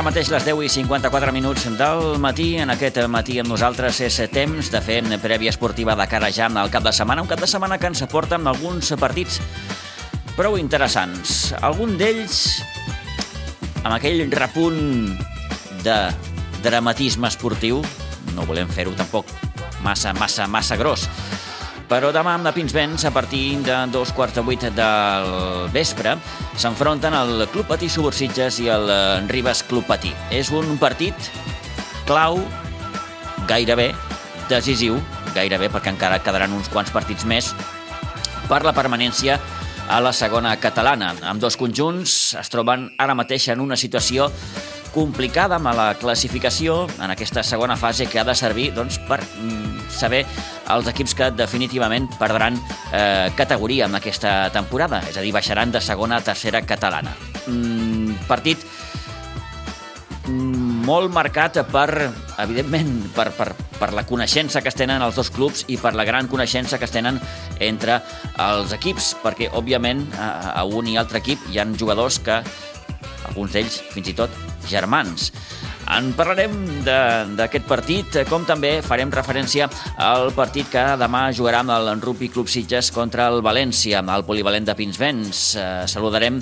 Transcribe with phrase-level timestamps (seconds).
[0.00, 2.54] Ara mateix les 10 i 54 minuts del matí.
[2.56, 6.70] En aquest matí amb nosaltres és temps de fer prèvia esportiva de cara ja al
[6.72, 7.20] cap de setmana.
[7.20, 9.42] Un cap de setmana que ens aporta amb alguns partits
[10.38, 11.52] prou interessants.
[11.60, 12.62] Algun d'ells
[13.82, 15.20] amb aquell repunt
[15.84, 15.98] de
[16.64, 17.84] dramatisme esportiu.
[18.32, 19.28] No volem fer-ho tampoc
[19.84, 21.10] massa, massa, massa gros.
[21.90, 25.30] Però demà amb la Pinsbens, a partir de dos quarts de vuit del
[25.74, 26.12] vespre,
[26.54, 28.86] s'enfronten el Club Patí Subursitges i el
[29.26, 30.12] Ribes Club Patí.
[30.30, 31.32] És un partit
[32.06, 32.38] clau,
[33.50, 33.90] gairebé
[34.46, 35.00] decisiu,
[35.34, 37.50] gairebé perquè encara quedaran uns quants partits més,
[38.46, 39.40] per la permanència
[39.90, 41.16] a la segona catalana.
[41.26, 44.30] Amb dos conjunts es troben ara mateix en una situació
[44.94, 49.90] complicada amb la classificació en aquesta segona fase que ha de servir doncs, per mm,
[49.90, 50.24] saber
[50.74, 52.58] els equips que definitivament perdran
[52.92, 57.14] eh, categoria en aquesta temporada, és a dir, baixaran de segona a tercera catalana.
[57.46, 58.62] Mm, partit
[60.28, 61.88] mm, molt marcat per,
[62.42, 66.06] evidentment, per, per, per la coneixença que es tenen els dos clubs i per la
[66.08, 67.20] gran coneixença que es tenen
[67.60, 68.00] entre
[68.40, 72.42] els equips, perquè, òbviament, a, a un i altre equip hi han jugadors que,
[73.30, 74.40] alguns d'ells, fins i tot,
[74.70, 75.30] germans.
[75.90, 76.52] En parlarem
[76.86, 79.66] d'aquest partit, com també farem referència
[79.98, 84.68] al partit que demà jugarà amb el Rugby Club Sitges contra el València, al polivalent
[84.68, 85.40] de Pinsbens.
[85.58, 86.38] Eh, saludarem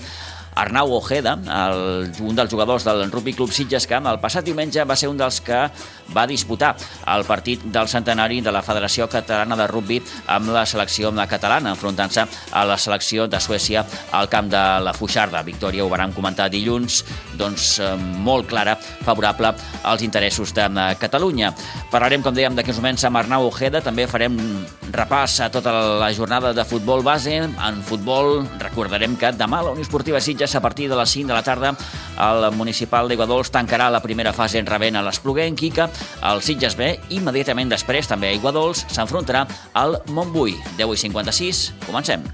[0.58, 4.96] Arnau Ojeda, el, un dels jugadors del Rugby Club Sitges, que el passat diumenge va
[4.98, 5.64] ser un dels que
[6.14, 6.74] va disputar
[7.14, 12.24] el partit del centenari de la Federació Catalana de Rugby amb la selecció catalana, enfrontant-se
[12.52, 15.42] a la selecció de Suècia al camp de la Fuixarda.
[15.42, 17.04] Victòria, ho vam comentar dilluns,
[17.36, 21.52] doncs eh, molt clara, favorable als interessos de eh, Catalunya.
[21.90, 24.36] Parlarem, com dèiem, d'aquests moments amb Arnau Ojeda, també farem
[24.92, 27.36] repàs a tota la jornada de futbol base.
[27.38, 31.34] En futbol recordarem que demà la Unió Esportiva Sitges a partir de les 5 de
[31.34, 31.74] la tarda
[32.18, 35.88] el municipal d'Iguadols tancarà la primera fase en rebent a l'Espluguer en Quica,
[36.30, 39.46] el Sitges B, immediatament després també a Iguadols s'enfrontarà
[39.78, 40.58] al Montbui.
[40.78, 42.28] 10 i 56, comencem.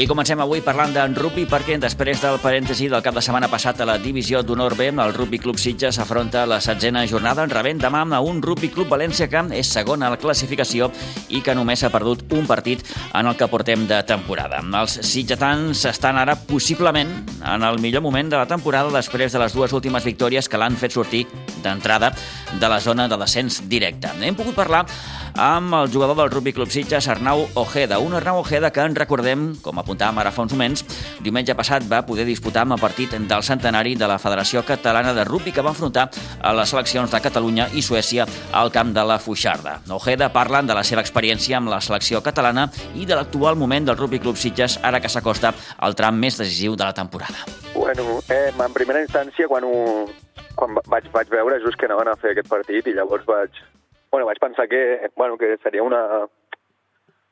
[0.00, 3.82] I comencem avui parlant d'en rugby perquè després del parèntesi del cap de setmana passat
[3.82, 7.82] a la divisió d'honor B, el Rugby Club Sitges afronta la setzena jornada en rebent
[7.82, 10.88] demà a un Rugby Club València que és segon a la classificació
[11.28, 12.80] i que només ha perdut un partit
[13.12, 14.62] en el que portem de temporada.
[14.80, 17.12] Els sitgetans estan ara possiblement
[17.44, 20.80] en el millor moment de la temporada després de les dues últimes victòries que l'han
[20.80, 21.26] fet sortir
[21.60, 22.14] d'entrada
[22.56, 24.08] de la zona de descens directe.
[24.16, 24.86] Hem pogut parlar
[25.34, 27.98] amb el jugador del Rugby Club Sitges, Arnau Ojeda.
[27.98, 30.84] Un Arnau Ojeda que en recordem, com apuntàvem ara fa uns moments,
[31.22, 35.24] diumenge passat va poder disputar amb el partit del centenari de la Federació Catalana de
[35.24, 36.08] Rugby que va enfrontar
[36.40, 39.80] a les seleccions de Catalunya i Suècia al camp de la Fuixarda.
[39.90, 43.98] Ojeda parla de la seva experiència amb la selecció catalana i de l'actual moment del
[43.98, 47.46] Rugby Club Sitges ara que s'acosta al tram més decisiu de la temporada.
[47.74, 50.06] Bueno, eh, en primera instància, quan, ho,
[50.54, 53.62] quan vaig, vaig veure just que anaven a fer aquest partit i llavors vaig,
[54.10, 56.26] bueno, vaig pensar que, bueno, que seria una,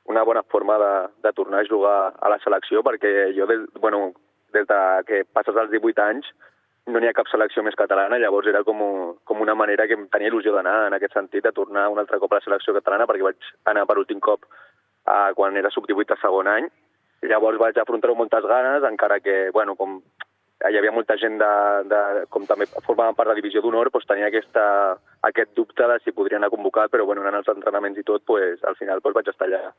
[0.05, 4.13] una bona forma de, de tornar a jugar a la selecció, perquè jo, des, bueno,
[4.53, 6.31] des de que passes als 18 anys,
[6.89, 8.81] no n'hi ha cap selecció més catalana, llavors era com,
[9.29, 12.19] com una manera que em tenia il·lusió d'anar en aquest sentit, de tornar un altre
[12.23, 16.17] cop a la selecció catalana, perquè vaig anar per últim cop uh, quan era sub-18
[16.17, 16.71] a segon any,
[17.29, 19.99] llavors vaig afrontar-ho moltes ganes, encara que, bueno, com
[20.67, 21.51] hi havia molta gent de,
[21.91, 22.01] de
[22.35, 24.65] com també formaven part de la divisió d'honor, doncs tenia aquesta,
[25.29, 28.65] aquest dubte de si podrien anar convocat, però bueno, anant als entrenaments i tot, pues,
[28.67, 29.73] al final pues, vaig estar allà.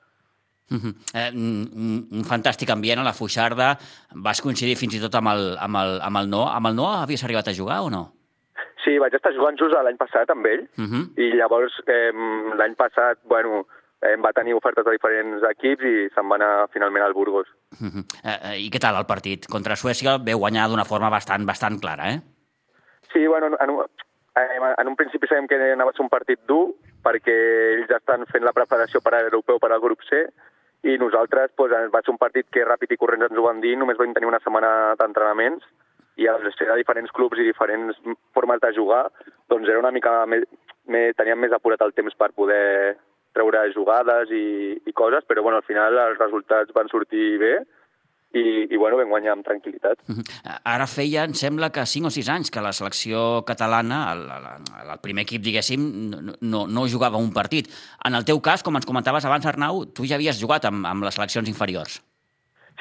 [0.69, 0.93] Uh -huh.
[1.17, 3.77] eh, un, un fantàstic ambient a la Fuixarda.
[4.13, 6.47] Vas coincidir fins i tot amb el, amb el, amb el No.
[6.47, 8.13] Amb el No havies arribat a jugar o no?
[8.83, 11.03] Sí, vaig estar jugant just l'any passat amb ell, uh -huh.
[11.17, 12.11] i llavors eh,
[12.55, 13.65] l'any passat, bueno,
[14.01, 17.47] eh, va tenir ofertes de diferents equips i se'n va anar finalment al Burgos.
[17.79, 18.03] Uh -huh.
[18.23, 19.47] eh, I què tal el partit?
[19.47, 22.19] Contra Suècia ve guanyar d'una forma bastant bastant clara, eh?
[23.13, 23.85] Sí, bueno, en, un,
[24.35, 27.35] en un principi sabem que anava a ser un partit dur, perquè
[27.73, 30.27] ells ja estan fent la preparació per a l'europeu per al grup C,
[30.83, 33.75] i nosaltres pues, va ser un partit que ràpid i corrents ens ho van dir,
[33.77, 35.65] només vam tenir una setmana d'entrenaments,
[36.19, 37.97] i de diferents clubs i diferents
[38.35, 39.05] formes de jugar,
[39.47, 40.43] doncs era una mica més,
[40.85, 42.97] més, teníem més apurat el temps per poder
[43.35, 47.53] treure jugades i, i coses, però bueno, al final els resultats van sortir bé
[48.33, 50.03] i, i bueno, vam guanyar amb tranquil·litat.
[50.67, 54.49] Ara feia, em sembla que 5 o 6 anys que la selecció catalana, el, el,
[54.85, 57.71] el primer equip, diguéssim, no, no, no jugava un partit.
[58.05, 61.09] En el teu cas, com ens comentaves abans, Arnau, tu ja havies jugat amb, amb
[61.09, 62.01] les seleccions inferiors.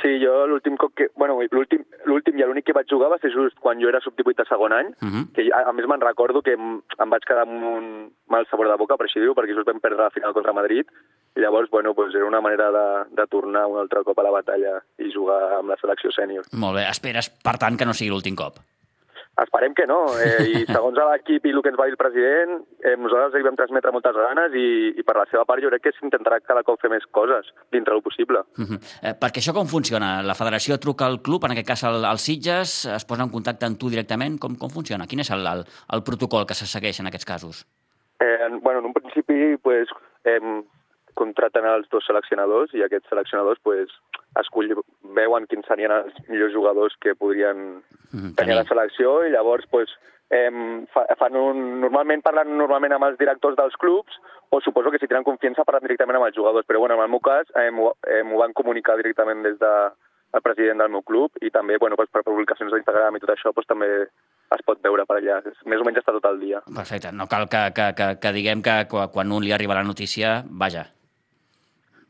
[0.03, 1.09] Sí, jo l'últim cop que...
[1.19, 4.47] Bueno, l'últim i l'únic que vaig jugar va ser just quan jo era sub-18 de
[4.47, 5.25] segon any, uh -huh.
[5.35, 8.69] que a, a més me'n recordo que em, em vaig quedar amb un mal sabor
[8.69, 10.87] de boca, per així dir perquè just vam perdre la final contra Madrid,
[11.35, 14.31] i llavors, bueno, pues era una manera de, de tornar un altre cop a la
[14.31, 16.45] batalla i jugar amb la selecció sènior.
[16.53, 18.59] Molt bé, esperes, per tant, que no sigui l'últim cop.
[19.39, 22.57] Esperem que no, eh, i segons l'equip i el que ens va dir el president,
[22.83, 24.67] eh, nosaltres li vam transmetre moltes ganes i,
[24.99, 27.95] i per la seva part jo crec que s'intentarà cada cop fer més coses dintre
[27.95, 28.43] del possible.
[28.59, 28.81] Uh -huh.
[29.03, 30.23] eh, perquè això com funciona?
[30.23, 33.67] La federació truca al club, en aquest cas al, al Sitges, es posa en contacte
[33.67, 34.39] amb tu directament?
[34.39, 35.07] Com, com funciona?
[35.07, 35.65] Quin és el, el,
[35.95, 37.67] el protocol que se segueix en aquests casos?
[38.21, 39.89] Eh, bueno, en un principi, pues,
[40.25, 40.41] eh,
[41.19, 43.93] contraten els dos seleccionadors i aquests seleccionadors pues,
[44.41, 44.75] escull,
[45.19, 47.81] veuen quins serien els millors jugadors que podrien
[48.13, 49.93] mm, tenir a la selecció i llavors pues,
[50.31, 50.51] eh,
[51.19, 54.19] fan un, normalment parlen normalment amb els directors dels clubs
[54.51, 57.13] o suposo que si tenen confiança parlen directament amb els jugadors, però bueno, en el
[57.13, 59.73] meu cas eh, m'ho eh, van comunicar directament des de
[60.37, 63.53] el president del meu club i també bueno, pues, per publicacions d'Instagram i tot això
[63.57, 63.89] pues, també
[64.57, 65.41] es pot veure per allà.
[65.69, 66.61] Més o menys està tot el dia.
[66.69, 67.13] Perfecte.
[67.13, 70.87] No cal que, que, que, que diguem que quan un li arriba la notícia, vaja,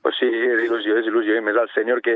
[0.02, 2.14] pues sí, és il·lusió, és il·lusió, i més al sènior que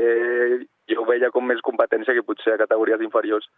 [0.89, 3.49] jo ho veia com més competència que potser a categories inferiors.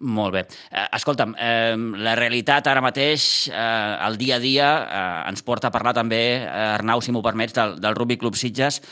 [0.00, 0.42] Molt bé.
[0.70, 5.68] Eh, escolta'm, eh, la realitat ara mateix, eh, el dia a dia, eh, ens porta
[5.68, 8.82] a parlar també, eh, Arnau, si m'ho permets, del, del Rugby Club Sitges.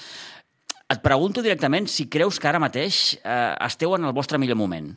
[0.88, 4.94] Et pregunto directament si creus que ara mateix eh, esteu en el vostre millor moment.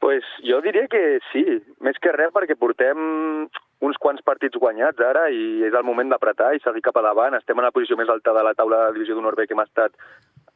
[0.00, 1.44] Pues jo diria que sí,
[1.80, 3.48] més que res perquè portem
[3.84, 7.36] uns quants partits guanyats ara i és el moment d'apretar i seguir cap a davant.
[7.38, 9.64] Estem en la posició més alta de la taula de divisió d'honor B que hem
[9.64, 9.96] estat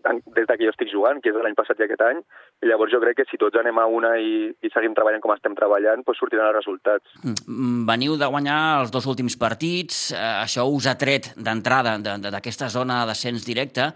[0.07, 2.21] des de que jo estic jugant, que és l'any passat i aquest any,
[2.63, 5.35] i llavors jo crec que si tots anem a una i, i seguim treballant com
[5.35, 7.19] estem treballant, doncs sortiran els resultats.
[7.25, 12.71] Mm, veniu de guanyar els dos últims partits, eh, això us ha tret d'entrada d'aquesta
[12.73, 13.91] zona d'ascens directe.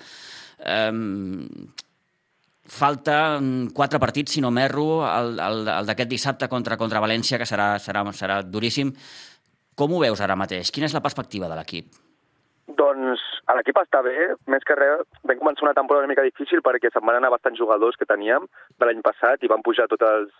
[0.58, 0.90] Eh,
[2.68, 3.40] falta
[3.74, 7.74] quatre partits, si no m'erro, el, el, el d'aquest dissabte contra, contra València, que serà,
[7.82, 8.92] serà, serà duríssim.
[9.74, 10.70] Com ho veus ara mateix?
[10.70, 11.92] Quina és la perspectiva de l'equip?
[12.78, 13.22] Doncs
[13.56, 17.04] l'equip està bé, més que res vam començar una temporada una mica difícil perquè se'n
[17.04, 18.46] van anar bastants jugadors que teníem
[18.78, 20.32] de l'any passat i van pujar tots els,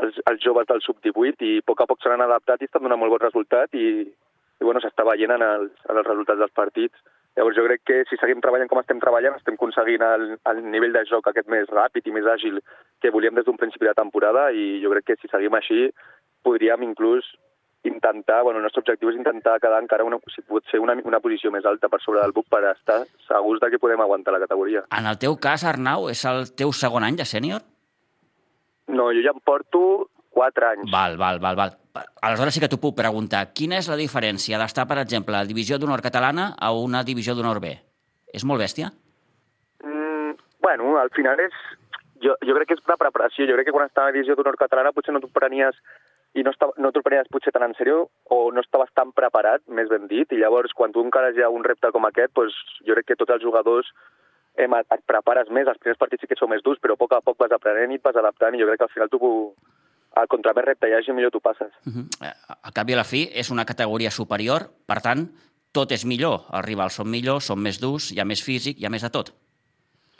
[0.00, 3.00] els, els joves del sub-18 i a poc a poc s'han adaptat i estan donant
[3.02, 6.98] molt bon resultat i, i bueno, s'està veient en els, en els resultats dels partits.
[7.36, 10.92] Llavors jo crec que si seguim treballant com estem treballant estem aconseguint el, el nivell
[10.92, 12.60] de joc aquest més ràpid i més àgil
[13.00, 15.88] que volíem des d'un principi de temporada i jo crec que si seguim així
[16.44, 17.24] podríem inclús
[17.84, 21.18] intentar, bueno, el nostre objectiu és intentar quedar encara una, si pot ser una, una
[21.24, 24.42] posició més alta per sobre del BUC per estar segurs de que podem aguantar la
[24.44, 24.84] categoria.
[24.94, 27.64] En el teu cas, Arnau, és el teu segon any de sènior?
[28.92, 29.82] No, jo ja em porto
[30.32, 30.90] 4 anys.
[30.92, 31.76] Val, val, val, val.
[32.24, 33.44] Aleshores sí que t'ho puc preguntar.
[33.56, 37.36] Quina és la diferència d'estar, per exemple, a la divisió d'honor catalana a una divisió
[37.36, 37.74] d'honor B?
[38.32, 38.88] És molt bèstia?
[39.84, 41.52] Mm, bueno, al final és...
[42.22, 43.48] Jo, jo crec que és una preparació.
[43.50, 45.76] Jo crec que quan estava a la divisió d'honor catalana potser no t'ho prenies
[46.32, 49.64] i no, estava, no t'ho prenies potser tan en sèrio o no estaves tan preparat,
[49.68, 52.56] més ben dit, i llavors quan tu encara hi ha un repte com aquest, doncs,
[52.86, 53.90] jo crec que tots els jugadors
[54.56, 57.12] hem, et prepares més, els primers partits sí que són més durs, però a poc
[57.16, 59.20] a poc vas aprenent i et vas adaptant i jo crec que al final tu,
[60.20, 61.72] al contra més repte hi hagi, millor tu passes.
[61.86, 62.32] Uh -huh.
[62.62, 65.28] Al cap i a la fi és una categoria superior, per tant,
[65.72, 66.44] tot és millor.
[66.52, 69.10] Els rivals són millors, són més durs, hi ha més físic, hi ha més de
[69.10, 69.32] tot.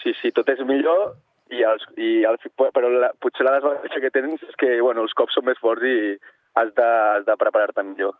[0.02, 1.16] Sí, sí, tot és millor
[1.50, 5.12] i, els, i el, però la, potser la desavantatge que tens és que bueno, els
[5.12, 6.18] cops són més forts i
[6.54, 8.16] has de, has de preparar-te millor.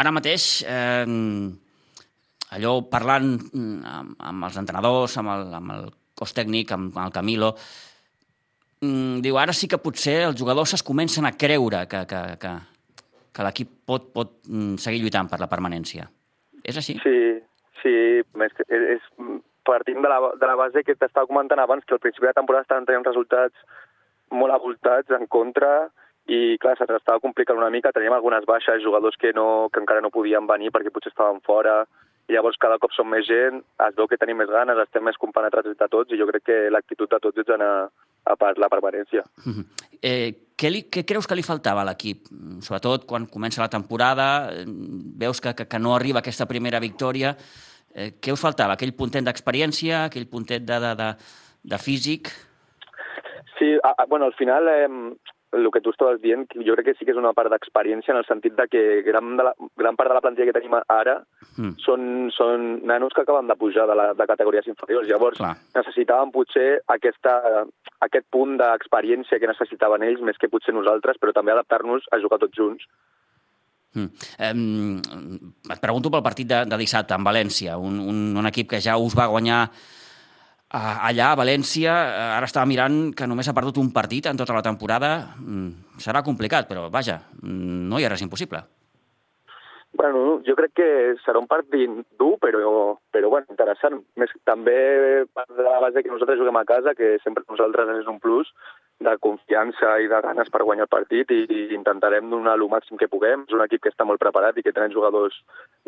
[0.00, 1.06] Ara mateix, eh,
[2.56, 7.06] allò parlant mm, amb, amb els entrenadors, amb el, amb el cos tècnic, amb, amb
[7.06, 7.54] el Camilo,
[8.82, 12.54] mm, diu, ara sí que potser els jugadors es comencen a creure que, que, que,
[13.36, 16.08] que l'equip pot, pot mm, seguir lluitant per la permanència.
[16.64, 16.98] És així?
[17.04, 17.16] Sí,
[17.82, 19.06] sí, és, és,
[19.70, 22.38] partint de la, de la base que t'estava comentant abans, que al principi de la
[22.40, 23.56] temporada estaven tenint resultats
[24.30, 25.90] molt avoltats en contra
[26.30, 30.02] i clar, se'ns estava complicant una mica, teníem algunes baixes, jugadors que, no, que encara
[30.04, 31.82] no podien venir perquè potser estaven fora,
[32.30, 35.18] i llavors cada cop som més gent, es veu que tenim més ganes, estem més
[35.18, 37.90] compenetrats de tots, i jo crec que l'actitud de tots és anar
[38.36, 39.24] per la permanència.
[39.46, 39.64] Uh -huh.
[40.02, 42.28] eh, què, li, què creus que li faltava a l'equip?
[42.60, 47.36] Sobretot quan comença la temporada, veus que, que, que no arriba aquesta primera victòria,
[47.94, 48.76] Eh, què us faltava?
[48.76, 51.08] Aquell puntet d'experiència, aquell puntet de, de, de,
[51.72, 52.30] de físic?
[53.58, 54.86] Sí, a, a, bueno, al final eh,
[55.52, 58.20] el que tu estaves dient, jo crec que sí que és una part d'experiència en
[58.20, 61.16] el sentit de que gran, de la, gran part de la plantilla que tenim ara
[61.56, 61.72] mm.
[61.82, 65.08] són, són nanos que acaben de pujar de, la, de categories inferiors.
[65.10, 65.56] Llavors Clar.
[65.74, 67.64] necessitàvem potser aquesta,
[68.06, 72.38] aquest punt d'experiència que necessitaven ells més que potser nosaltres, però també adaptar-nos a jugar
[72.42, 72.86] tots junts.
[73.98, 74.10] Mm.
[74.38, 74.54] Eh,
[75.74, 78.94] et pregunto pel partit de, de dissabte, en València, un, un, un equip que ja
[79.02, 79.64] us va guanyar
[80.70, 81.92] allà, a València,
[82.36, 85.34] ara estava mirant que només ha perdut un partit en tota la temporada.
[85.38, 88.62] Mm, serà complicat, però vaja, mm, no hi ha res impossible.
[89.92, 90.90] Bueno, jo crec que
[91.24, 93.98] serà un partit dur, però, però bueno, interessant.
[94.16, 94.76] Més, també
[95.26, 98.52] de la base que nosaltres juguem a casa, que sempre nosaltres és un plus
[99.00, 103.00] de confiança i de ganes per guanyar el partit i, i intentarem donar el màxim
[103.00, 103.46] que puguem.
[103.48, 105.38] És un equip que està molt preparat i que tenen jugadors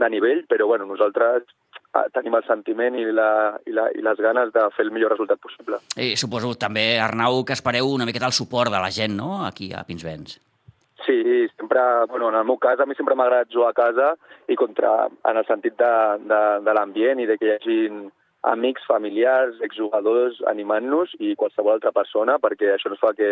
[0.00, 1.44] de nivell, però bueno, nosaltres
[1.92, 5.12] ah, tenim el sentiment i, la, i, la, i les ganes de fer el millor
[5.12, 5.82] resultat possible.
[6.00, 9.72] I suposo també, Arnau, que espereu una miqueta el suport de la gent, no?, aquí
[9.76, 10.40] a Pinsbens.
[11.04, 14.12] Sí, sempre, bueno, en el meu cas, a mi sempre m'ha agradat jugar a casa
[14.48, 15.94] i contra, en el sentit de,
[16.30, 17.78] de, de l'ambient i de que hi hagi
[18.42, 23.30] amics, familiars, exjugadors animant-nos i qualsevol altra persona, perquè això ens fa que,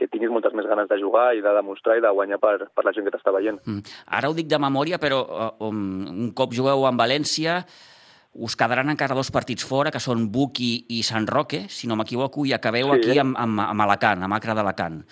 [0.00, 2.86] que tinguis moltes més ganes de jugar i de demostrar i de guanyar per, per
[2.86, 3.60] la gent que t'està veient.
[3.66, 3.84] Mm.
[4.20, 5.22] Ara ho dic de memòria, però
[5.68, 7.60] um, un cop jugueu en València,
[8.38, 12.46] us quedaran encara dos partits fora, que són Buki i Sant Roque, si no m'equivoco,
[12.48, 12.98] i acabeu sí.
[13.00, 15.02] aquí amb, amb, amb Alacant, amb Acre d'Alacant.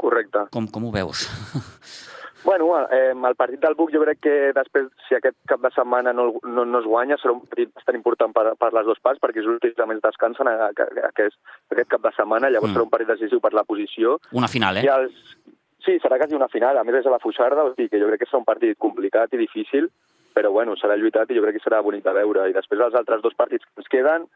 [0.00, 0.48] Correcte.
[0.54, 1.28] Com, com ho veus?
[2.46, 6.12] Bueno, eh, el partit del Buc jo crec que després, si aquest cap de setmana
[6.14, 9.18] no, no, no es guanya, serà un partit bastant important per, per les dues parts,
[9.18, 11.40] perquè és l'últim que més descansen aquest,
[11.74, 12.78] aquest cap de setmana, llavors mm.
[12.78, 14.20] serà un partit decisiu per la posició.
[14.38, 14.86] Una final, eh?
[14.86, 15.18] I els...
[15.82, 18.12] Sí, serà quasi una final, a més és a la Fuixarda, o sigui que jo
[18.12, 19.90] crec que serà un partit complicat i difícil,
[20.38, 22.46] però bueno, serà lluitat i jo crec que serà bonic de veure.
[22.46, 24.30] I després els altres dos partits que ens queden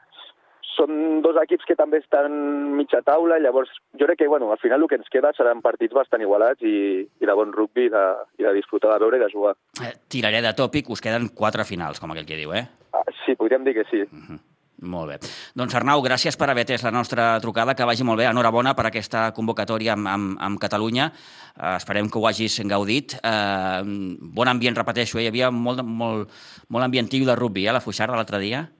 [0.80, 2.34] són dos equips que també estan
[2.78, 5.96] mitja taula, llavors jo crec que bueno, al final el que ens queda seran partits
[5.96, 8.04] bastant igualats i, i de bon rugby i de,
[8.40, 9.56] i de disfrutar de veure i de jugar.
[9.84, 12.64] Eh, tiraré de tòpic, us queden quatre finals, com aquell que diu, eh?
[12.96, 14.06] Ah, sí, podríem dir que sí.
[14.08, 14.40] Uh -huh.
[14.80, 15.18] Molt bé.
[15.54, 18.24] Doncs Arnau, gràcies per haver atès la nostra trucada, que vagi molt bé.
[18.24, 21.12] Enhorabona per aquesta convocatòria amb, amb, amb Catalunya.
[21.60, 23.14] Uh, esperem que ho hagis gaudit.
[23.20, 23.84] Uh,
[24.20, 25.24] bon ambient, repeteixo, eh?
[25.24, 26.30] hi havia molt, molt,
[26.68, 27.72] molt ambientiu de rugby, eh?
[27.72, 28.70] la Fuixarda l'altre dia.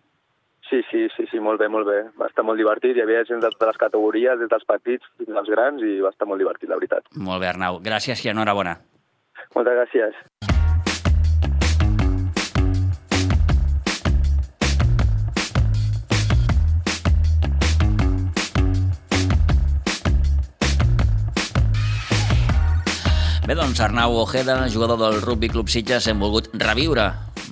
[0.70, 1.96] Sí, sí, sí, sí, molt bé, molt bé.
[2.14, 2.94] Va estar molt divertit.
[2.94, 6.12] Hi havia gent de totes les categories, des dels petits fins als grans, i va
[6.14, 7.08] estar molt divertit, la veritat.
[7.18, 7.80] Molt bé, Arnau.
[7.82, 8.76] Gràcies i enhorabona.
[9.56, 10.14] Moltes gràcies.
[23.50, 27.08] Bé, doncs Arnau Ojeda, jugador del Rugby Club Sitges, hem volgut reviure,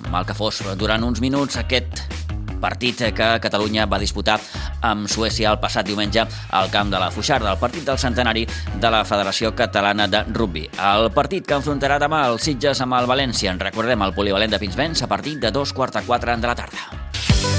[0.07, 2.08] mal que fos, durant uns minuts aquest
[2.59, 4.39] partit que Catalunya va disputar
[4.85, 6.25] amb Suècia el passat diumenge
[6.55, 8.45] al camp de la Fuixarda, el partit del centenari
[8.79, 10.67] de la Federació Catalana de Rugby.
[10.77, 13.51] El partit que enfrontarà demà el Sitges amb el València.
[13.51, 16.55] En recordem el polivalent de Pinsbens a partir de dos quarts de quatre de la
[16.55, 17.58] tarda.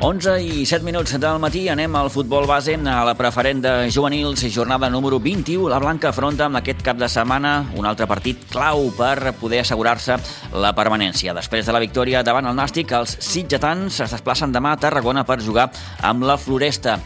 [0.00, 4.46] 11 i 7 minuts del matí anem al futbol base a la preferent de juvenils,
[4.48, 5.68] jornada número 21.
[5.68, 10.16] La Blanca afronta amb aquest cap de setmana un altre partit clau per poder assegurar-se
[10.56, 11.36] la permanència.
[11.36, 15.42] Després de la victòria davant el Nàstic, els sitgetans es desplacen demà a Tarragona per
[15.44, 15.68] jugar
[16.00, 16.96] amb la Floresta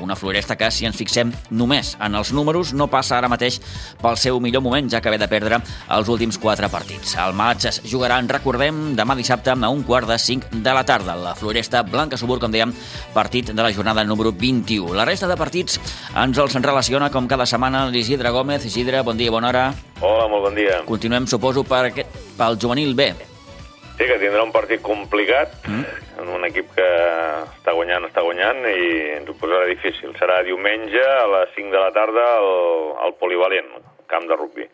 [0.00, 3.60] una floresta que, si ens fixem només en els números, no passa ara mateix
[4.00, 5.60] pel seu millor moment, ja que ve de perdre
[5.96, 7.16] els últims quatre partits.
[7.20, 10.84] El maig es jugarà, en recordem, demà dissabte a un quart de cinc de la
[10.84, 11.16] tarda.
[11.16, 12.74] La floresta Blanca Subur, com dèiem,
[13.14, 14.94] partit de la jornada número 21.
[14.94, 15.80] La resta de partits
[16.14, 18.64] ens els relaciona, com cada setmana, l'Isidre Gómez.
[18.64, 19.68] Isidre, bon dia, bona hora.
[20.00, 20.82] Hola, molt bon dia.
[20.88, 21.90] Continuem, suposo, per
[22.38, 23.33] pel juvenil B.
[23.94, 25.82] Sí, que tindrà un partit complicat, mm.
[26.18, 26.86] en un equip que
[27.44, 28.88] està guanyant, està guanyant, i
[29.20, 30.10] ens ho posarà difícil.
[30.18, 32.48] Serà diumenge a les 5 de la tarda al,
[33.06, 33.70] al Polivalent,
[34.10, 34.66] camp de rugby.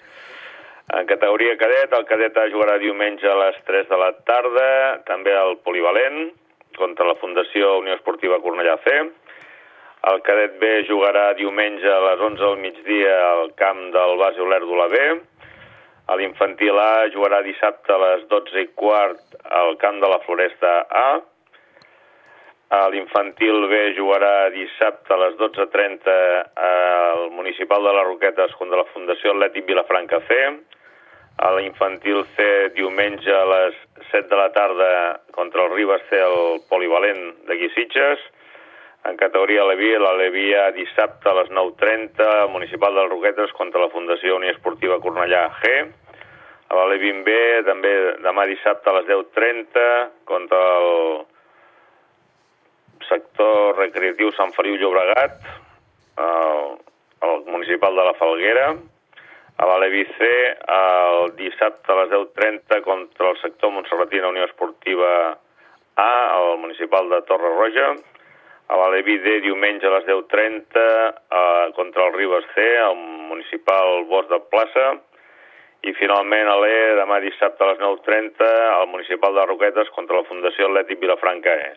[0.96, 4.70] En categoria cadet, el cadet jugarà diumenge a les 3 de la tarda,
[5.06, 6.30] també al Polivalent,
[6.80, 8.96] contra la Fundació Unió Esportiva Cornellà C.
[10.08, 14.88] El cadet B jugarà diumenge a les 11 del migdia al camp del base Olèrdola
[14.88, 15.02] B
[16.10, 20.72] a l'infantil A jugarà dissabte a les 12 i quart al camp de la Floresta
[20.90, 21.20] A.
[22.74, 26.16] A l'infantil B jugarà dissabte a les 12.30
[26.66, 30.40] al municipal de les Roquetes contra la Fundació Atlètic Vilafranca C.
[31.46, 33.78] A l'infantil C diumenge a les
[34.10, 34.90] 7 de la tarda
[35.38, 38.26] contra el Ribas C el polivalent de Guissitges.
[39.08, 43.80] En categoria Levi, la Levia dissabte a les 9.30, al municipal de les Roquetes contra
[43.80, 45.72] la Fundació Unió Esportiva Cornellà G.
[46.68, 47.32] A la Levin B,
[47.66, 49.86] també demà dissabte a les 10.30
[50.28, 51.24] contra el
[53.08, 55.40] sector recreatiu Sant Feliu Llobregat,
[56.20, 56.76] el,
[57.26, 58.68] el municipal de la Falguera,
[59.60, 60.28] a la Levi C
[60.76, 65.10] el dissabte a les 10.30 contra el sector Montserratina Unió Esportiva
[65.96, 67.90] A, al municipal de Torre Roja,
[68.70, 74.30] a l'Alevi D diumenge a les 10.30 eh, contra el Ribes C, al municipal Bosc
[74.30, 74.88] de Plaça,
[75.82, 80.28] i finalment a l'E demà dissabte a les 9.30 al municipal de Roquetes contra la
[80.28, 81.70] Fundació Atlètic Vilafranca E.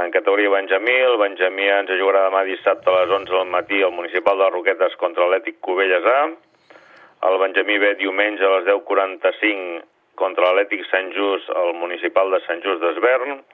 [0.00, 3.92] En categoria Benjamí, el Benjamí ens jugarà demà dissabte a les 11 del matí al
[3.94, 6.20] municipal de Roquetes contra l'Atlètic Cubelles A,
[7.28, 9.84] el Benjamí B diumenge a les 10.45
[10.18, 13.44] contra l'Atlètic Sant Just al municipal de Sant Just d'Esvern,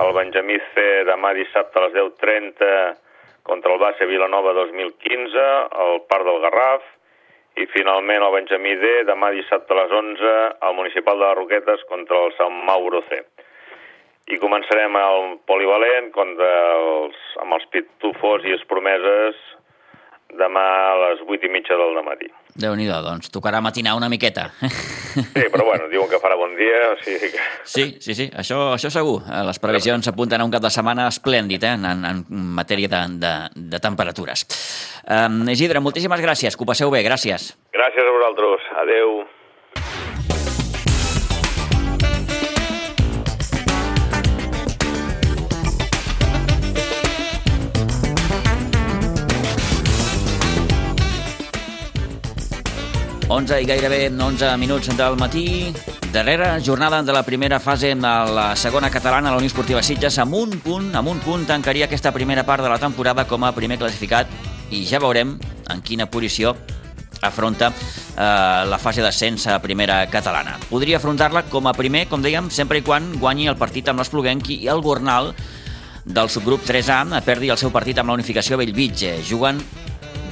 [0.00, 2.68] el Benjamí C demà dissabte a les 10.30
[3.44, 5.46] contra el Base Vilanova 2015,
[5.84, 6.84] al Parc del Garraf,
[7.60, 10.34] i finalment el Benjamí D demà dissabte a les 11
[10.64, 13.20] al municipal de les Roquetes contra el Sant Mauro C.
[14.32, 19.36] I començarem el polivalent contra els, amb els pitufos i els promeses
[20.40, 22.30] demà a les 8 i mitja del matí.
[22.54, 24.50] Déu nhi doncs tocarà matinar una miqueta.
[24.60, 27.46] Sí, però bueno, diuen que farà bon dia, o sigui que...
[27.64, 29.22] Sí, sí, sí, això, això segur.
[29.26, 32.24] Eh, Les previsions apunten a un cap de setmana esplèndid eh, en, en
[32.58, 33.34] matèria de, de,
[33.74, 34.46] de temperatures.
[35.02, 37.52] Um, Isidre, moltíssimes gràcies, que ho passeu bé, gràcies.
[37.74, 38.68] Gràcies a vosaltres.
[38.84, 39.22] Adeu.
[53.32, 55.72] 11 i gairebé 11 minuts del matí.
[56.12, 60.34] Darrera jornada de la primera fase de la segona catalana, la Unió Esportiva Sitges, amb
[60.36, 63.78] un punt, amb un punt tancaria aquesta primera part de la temporada com a primer
[63.80, 64.28] classificat
[64.68, 65.38] i ja veurem
[65.72, 66.52] en quina posició
[67.22, 70.58] afronta eh, la fase d'ascens a primera catalana.
[70.68, 74.52] Podria afrontar-la com a primer, com dèiem, sempre i quan guanyi el partit amb l'Espluguenc
[74.52, 75.32] i el Gornal
[76.04, 79.22] del subgrup 3A perdi el seu partit amb la unificació Bellvitge.
[79.24, 79.62] Juguen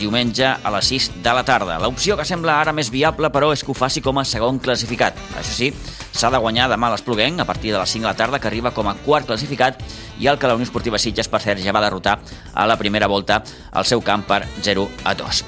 [0.01, 1.79] diumenge a les 6 de la tarda.
[1.83, 5.19] L'opció que sembla ara més viable, però, és que ho faci com a segon classificat.
[5.39, 5.71] Això sí,
[6.11, 8.73] s'ha de guanyar demà l'Espluguenc a partir de les 5 de la tarda, que arriba
[8.75, 9.83] com a quart classificat,
[10.19, 12.19] i el que la Unió Esportiva Sitges, per cert, ja va derrotar
[12.55, 15.45] a la primera volta al seu camp per 0 a 2.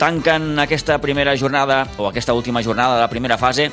[0.00, 3.70] Tanquen aquesta primera jornada, o aquesta última jornada de la primera fase,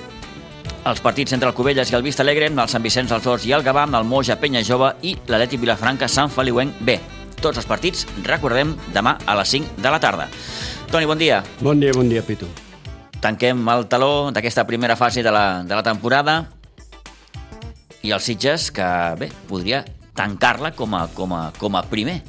[0.85, 3.55] els partits entre el Cubelles i el Vista Alegre, el Sant Vicenç dels Horts i
[3.55, 7.22] el Gavà, el Moja Penya Jove i l'Atlètic Vilafranca Sant Feliuenc B.
[7.43, 10.29] Tots els partits, recordem, demà a les 5 de la tarda.
[10.91, 11.41] Toni, bon dia.
[11.59, 12.47] Bon dia, bon dia, Pitu.
[13.23, 16.37] Tanquem el taló d'aquesta primera fase de la, de la temporada
[18.03, 18.87] i els Sitges, que
[19.19, 19.83] bé, podria
[20.15, 22.21] tancar-la com, a, com, a, com a primer.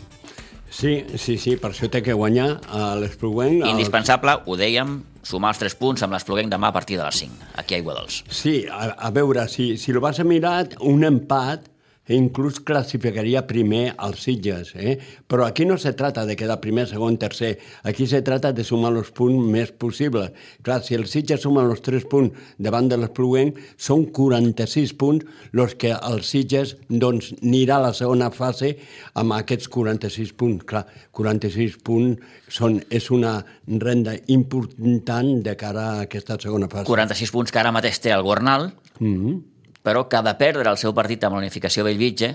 [0.75, 3.61] Sí, sí, sí, per això té que guanyar a l'Espluguenc.
[3.63, 7.21] el- Indispensable, ho dèiem, sumar els 3 punts amb l'Espluguenc demà a partir de les
[7.23, 8.25] 5, aquí a Aiguadols.
[8.31, 11.69] Sí, a, a veure, si, si lo vas a mirar, un empat
[12.13, 14.99] inclús clasificaria primer als Sitges, eh?
[15.27, 18.93] però aquí no se trata de quedar primer, segon, tercer, aquí se trata de sumar
[18.93, 20.33] els punts més possibles.
[20.63, 25.77] Clar, si els Sitges sumen els 3 punts davant de l'Espluguenc, són 46 punts els
[25.81, 28.75] que els Sitges doncs, anirà a la segona fase
[29.17, 30.69] amb aquests 46 punts.
[30.69, 30.85] Clar,
[31.17, 32.21] 46 punts
[32.53, 36.89] són, és una renda important de cara a aquesta segona fase.
[36.91, 39.54] 46 punts que ara mateix té el Gornal, Mm -hmm.
[39.85, 42.33] Però que ha de perdre el seu partit amb la unificació Bellvitge,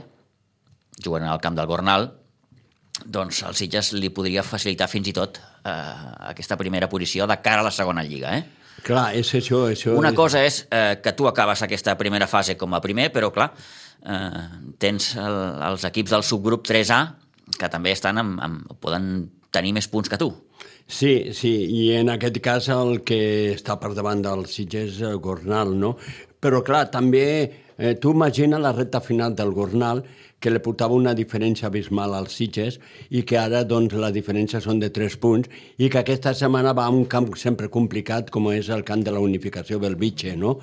[1.04, 2.12] jugant al camp del Gornal,
[3.06, 5.74] doncs el Sitges li podria facilitar fins i tot eh,
[6.30, 8.36] aquesta primera posició de cara a la segona lliga.
[8.38, 8.60] Eh?
[8.86, 9.64] Clar, és això.
[9.72, 13.32] això Una cosa és eh, que tu acabes aquesta primera fase com a primer, però
[13.34, 13.50] clar,
[14.04, 14.44] eh,
[14.78, 15.40] tens el,
[15.72, 17.02] els equips del subgrup 3A
[17.58, 20.30] que també estan amb, amb, poden tenir més punts que tu.
[20.90, 25.20] Sí, sí, i en aquest cas el que està per davant del Sitges és el
[25.22, 25.96] Gornal, no?
[26.40, 27.26] Però clar, també
[27.78, 30.04] eh, tu imagina la recta final del Gornal
[30.40, 32.80] que li portava una diferència abismal als Sitges
[33.12, 36.88] i que ara doncs, la diferència són de 3 punts i que aquesta setmana va
[36.88, 40.56] a un camp sempre complicat com és el camp de la unificació Belvitge, no?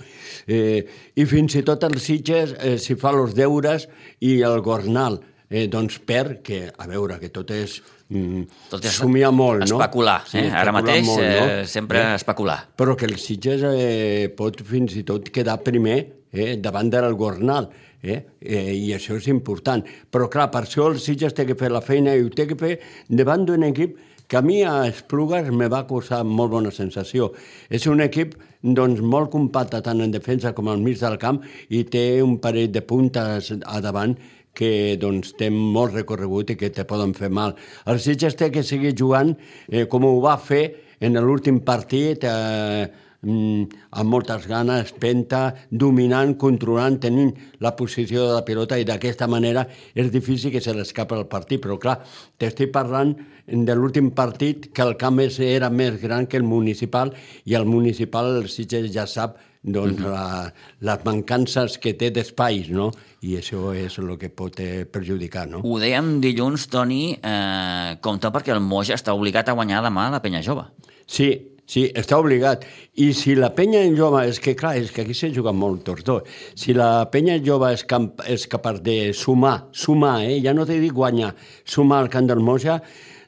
[0.48, 0.80] Eh,
[1.14, 3.88] I fins i tot el Sitges eh, si fa els deures
[4.24, 8.98] i el Gornal eh, doncs perd, que a veure, que tot és mm, Tot és
[9.00, 9.78] somiar molt, no?
[9.80, 10.46] especular, eh?
[10.50, 12.58] Ara mateix, molt, eh, sempre especular.
[12.76, 15.98] Però que el Sitges eh, pot fins i tot quedar primer
[16.32, 17.70] eh, davant del Gornal,
[18.02, 18.20] eh?
[18.40, 19.84] Eh, i això és important.
[20.10, 22.58] Però clar, per això el Sitges té que fer la feina i ho té que
[22.58, 22.76] fer
[23.08, 27.30] davant d'un equip que a mi a Esplugues me va causar molt bona sensació.
[27.70, 31.84] És un equip doncs, molt compacte tant en defensa com al mig del camp i
[31.84, 34.16] té un parell de puntes a davant
[34.56, 37.54] que doncs, té molt recorregut i que te poden fer mal.
[37.86, 39.34] El Sitges té que seguir jugant
[39.68, 40.64] eh, com ho va fer
[41.04, 42.88] en l'últim partit, eh,
[43.20, 43.64] mm,
[44.00, 49.66] amb moltes ganes, penta, dominant, controlant, tenint la posició de la pilota i d'aquesta manera
[49.94, 51.98] és difícil que se l'escapa el partit, però clar,
[52.38, 53.14] t'estic parlant
[53.46, 57.12] de l'últim partit que el camp era més gran que el municipal
[57.44, 59.36] i el municipal el Sitges ja sap
[59.66, 60.12] doncs, uh -huh.
[60.12, 62.90] la, les mancances que té d'espais, no?
[63.22, 65.60] I això és el que pot eh, perjudicar, no?
[65.64, 70.22] Ho dèiem dilluns, Toni, eh, compte perquè el Moja està obligat a guanyar demà la
[70.22, 70.64] penya jove.
[71.06, 72.62] Sí, Sí, està obligat.
[73.02, 76.04] I si la penya jove, és que clar, és que aquí s'ha jugat molt tots
[76.06, 76.22] dos.
[76.54, 80.38] Si la penya jove és, camp, és capaç de sumar, sumar, eh?
[80.44, 82.78] ja no t'he dit guanyar, sumar al Camp del Moja,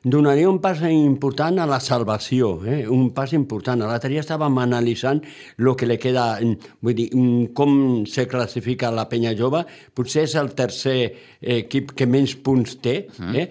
[0.04, 2.82] donaria un pas important a la salvació, eh?
[2.88, 3.80] un pas important.
[3.80, 5.22] L'altre dia estàvem analitzant
[5.58, 6.28] el que li queda,
[6.82, 7.08] vull dir,
[7.54, 9.64] com se classifica la penya jove.
[9.94, 11.00] Potser és el tercer
[11.40, 13.00] equip que menys punts té,
[13.34, 13.48] eh?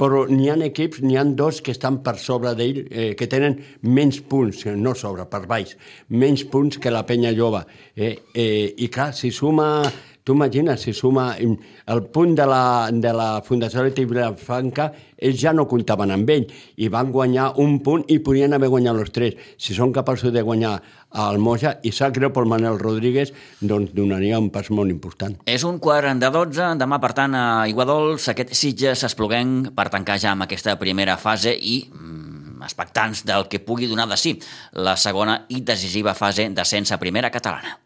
[0.00, 3.58] però n'hi ha equips, n'hi han dos que estan per sobre d'ell, eh, que tenen
[3.84, 5.74] menys punts, no sobre, per baix,
[6.08, 7.60] menys punts que la penya jove.
[7.94, 8.14] Eh?
[8.32, 9.84] Eh, I clar, si suma
[10.24, 15.54] Tu imagines, si suma el punt de la, de la Fundació Leti Vilafranca, ells ja
[15.56, 16.44] no comptaven amb ell
[16.76, 19.40] i van guanyar un punt i podien haver guanyat els tres.
[19.56, 20.76] Si són capaços de guanyar
[21.24, 25.40] al Moja i sap greu pel Manel Rodríguez, doncs donaria un pas molt important.
[25.48, 30.20] És un quart de 12, demà per tant a Iguadols, aquest Sitges Espluguenc per tancar
[30.20, 34.36] ja amb aquesta primera fase i mm, expectants del que pugui donar de sí
[34.76, 37.78] la segona i decisiva fase d'ascens a primera catalana.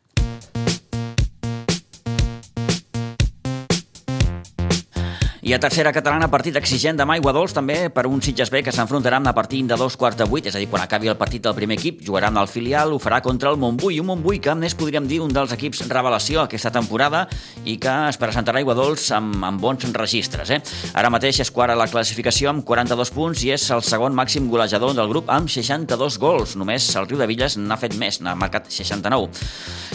[5.44, 9.28] I a tercera catalana, partit exigent demà Iguadols també per un Sitges B que s'enfrontaran
[9.28, 11.52] a partir de dos quarts de vuit, és a dir, quan acabi el partit del
[11.52, 15.04] primer equip, jugaran al filial, ho farà contra el Montbui, un Montbui que més podríem
[15.04, 17.26] dir un dels equips revelació aquesta temporada
[17.68, 20.48] i que es presentarà a Iguadols amb, amb bons registres.
[20.48, 20.62] Eh?
[20.96, 24.48] Ara mateix és quart a la classificació amb 42 punts i és el segon màxim
[24.48, 26.56] golejador del grup amb 62 gols.
[26.56, 29.28] Només el Riu de Villes n'ha fet més, n'ha marcat 69.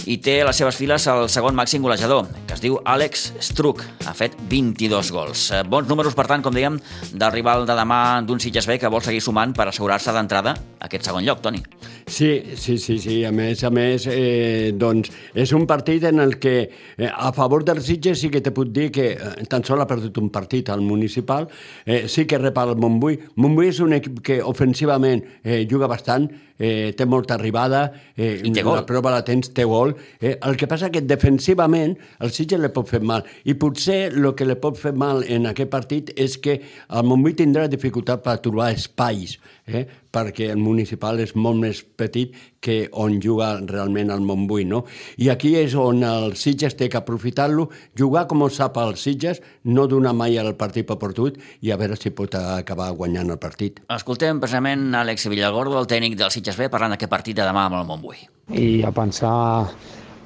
[0.05, 3.81] I té a les seves files el segon màxim golejador, que es diu Àlex Struck,
[4.05, 5.51] ha fet 22 gols números.
[5.51, 6.79] Eh, bons números, per tant, com dèiem,
[7.13, 11.05] del rival de demà d'un Sitges B que vol seguir sumant per assegurar-se d'entrada aquest
[11.05, 11.63] segon lloc, Toni.
[12.09, 13.23] Sí, sí, sí, sí.
[13.23, 17.63] A més, a més, eh, doncs, és un partit en el que eh, a favor
[17.63, 20.71] dels Sitges sí que te puc dir que eh, tan sol ha perdut un partit
[20.73, 21.47] al municipal,
[21.85, 23.19] eh, sí que rep el Montbui.
[23.37, 26.25] Montbui és un equip que ofensivament eh, juga bastant,
[26.57, 27.85] eh, té molta arribada,
[28.17, 28.81] eh, I té gol.
[28.81, 29.95] la prova la tens, té gol.
[30.19, 33.23] Eh, el que passa que defensivament el Sitges li pot fer mal.
[33.45, 37.37] I potser el que li pot fer mal en aquest partit és que el Montbui
[37.37, 43.19] tindrà dificultat per trobar espais, eh, perquè el municipal és molt més petit que on
[43.23, 44.83] juga realment el Montbui, no?
[45.21, 49.41] I aquí és on el Sitges té que aprofitar-lo, jugar com ho sap el Sitges,
[49.63, 53.39] no donar mai el partit per perdut i a veure si pot acabar guanyant el
[53.41, 53.79] partit.
[53.95, 57.79] Escoltem precisament Àlex Villagordo, el tècnic del Sitges B, parlant d'aquest partit de demà amb
[57.79, 58.25] el Montbui.
[58.49, 59.37] I a pensar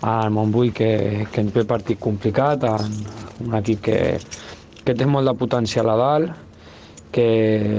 [0.03, 2.65] al Montbui que, que ens ve partit complicat,
[3.43, 3.99] un equip que,
[4.83, 6.52] que té molt de potencial a dalt,
[7.13, 7.27] que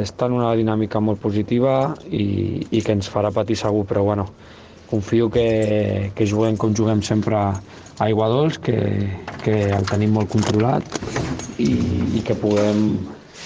[0.04, 2.26] està en una dinàmica molt positiva i,
[2.70, 4.28] i que ens farà patir segur, però bueno,
[4.90, 7.48] confio que, que juguem com juguem sempre a
[8.06, 8.78] Aigua Dols, que,
[9.42, 10.98] que el tenim molt controlat
[11.58, 11.74] i,
[12.18, 12.86] i que puguem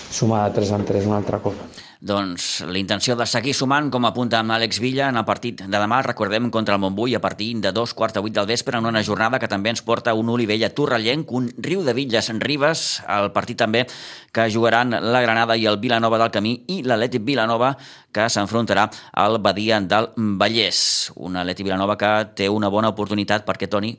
[0.09, 1.78] sumar de 3 en 3 un altre cop.
[2.01, 5.81] Doncs la intenció de seguir sumant, com apunta amb Àlex Villa, en el partit de
[5.83, 8.87] demà, recordem, contra el Montbui a partir de dos quarts de vuit del vespre en
[8.87, 13.03] una jornada que també ens porta un Olivella Torrellenc, un Riu de Villes en Ribes,
[13.03, 13.83] el partit també
[14.31, 17.75] que jugaran la Granada i el Vilanova del Camí i l'Atlètic Vilanova
[18.15, 18.87] que s'enfrontarà
[19.19, 21.11] al Badia del Vallès.
[21.17, 23.97] Un Atlètic Vilanova que té una bona oportunitat perquè, Toni,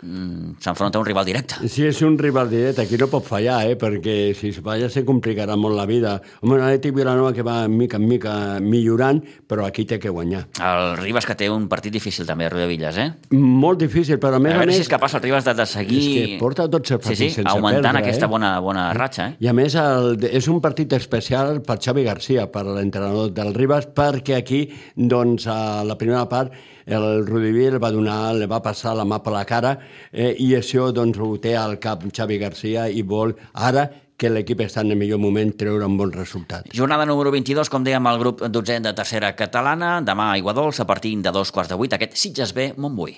[0.00, 1.60] s'enfronta a un rival directe.
[1.68, 3.76] Sí, és un rival directe, aquí no pot fallar, eh?
[3.80, 6.16] perquè si es falla se complicarà molt la vida.
[6.40, 8.34] Home, un Atlètic Vilanova que va mica en mica
[8.64, 10.46] millorant, però aquí té que guanyar.
[10.60, 13.08] El Ribas que té un partit difícil també, a Villas, eh?
[13.36, 14.80] Molt difícil, però a més a, a, veure més...
[14.80, 16.00] si és capaç el Ribas de, de seguir...
[16.00, 18.32] És que porta 12 partits sí, sí, sense augmentant perdre, aquesta eh?
[18.32, 19.38] bona, bona ratxa, eh?
[19.44, 23.88] I a més el, és un partit especial per Xavi Garcia, per l'entrenador del Ribas,
[23.94, 24.64] perquè aquí,
[24.96, 26.54] doncs, a la primera part,
[26.86, 29.76] el Rudivil va donar, le va passar la mà per la cara
[30.12, 33.88] eh, i això doncs, ho té al cap Xavi Garcia i vol ara
[34.20, 36.68] que l'equip està en el millor moment treure un bon resultat.
[36.76, 39.94] Jornada número 22, com dèiem, el grup 12 de tercera catalana.
[40.04, 43.16] Demà a Iguadols, a partir de dos quarts de vuit, aquest Sitges B, Montbui.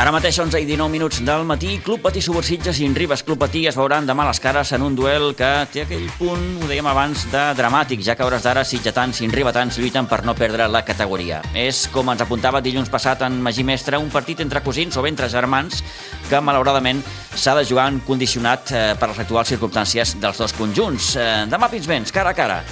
[0.00, 3.66] Ara mateix 11 i 19 minuts del matí, Club Patí Subursitges i Ribes Club Patí
[3.68, 7.26] es veuran demà les cares en un duel que té aquell punt, ho dèiem abans,
[7.28, 11.42] de dramàtic, ja que hores d'ara sitgetans i ribetans lluiten per no perdre la categoria.
[11.52, 15.28] És, com ens apuntava dilluns passat en Magí Mestre, un partit entre cosins o entre
[15.28, 15.84] germans
[16.30, 17.04] que, malauradament,
[17.36, 21.12] s'ha de jugar en condicionat eh, per les actuals circumstàncies dels dos conjunts.
[21.20, 22.62] Eh, demà, Pinsbens, cara a cara.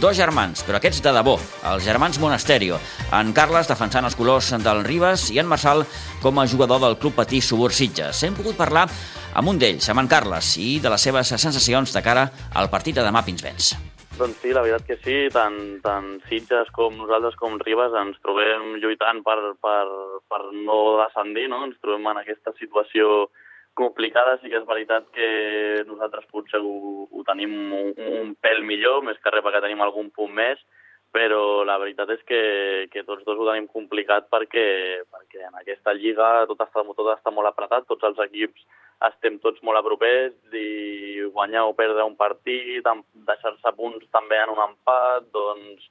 [0.00, 1.36] Dos germans, però aquests de debò,
[1.70, 2.76] els germans Monasterio,
[3.16, 5.84] en Carles defensant els colors del Ribes i en Marçal
[6.22, 8.22] com a jugador del Club Patí Subursitges.
[8.26, 8.86] Hem pogut parlar
[9.36, 12.98] amb un d'ells, amb en Carles, i de les seves sensacions de cara al partit
[12.98, 13.72] de demà Pinsbens.
[14.16, 18.78] Doncs sí, la veritat que sí, tant, tant Sitges com nosaltres com Ribes ens trobem
[18.80, 19.82] lluitant per, per,
[20.28, 21.66] per no descendir, no?
[21.68, 23.26] ens trobem en aquesta situació
[23.76, 25.28] complicada, sí que és veritat que
[25.88, 30.08] nosaltres potser ho, ho tenim un, un pèl millor, més que res perquè tenim algun
[30.16, 30.62] punt més,
[31.16, 32.40] però la veritat és que,
[32.92, 34.66] que tots dos ho tenim complicat perquè,
[35.12, 38.64] perquè en aquesta lliga tot està, tot està molt apretat, tots els equips
[39.06, 42.84] estem tots molt a propers i guanyar o perdre un partit,
[43.28, 45.88] deixar-se punts també en un empat, doncs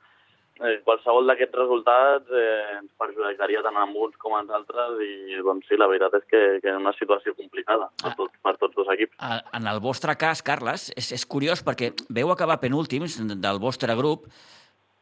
[0.62, 5.68] eh, qualsevol d'aquests resultats eh, ens perjudicaria tant a uns com als altres i doncs
[5.70, 8.16] sí, la veritat és que, que és una situació complicada per, ah.
[8.20, 9.18] tots, per tots dos equips.
[9.58, 14.30] En el vostre cas, Carles, és, és curiós perquè veu acabar penúltims del vostre grup,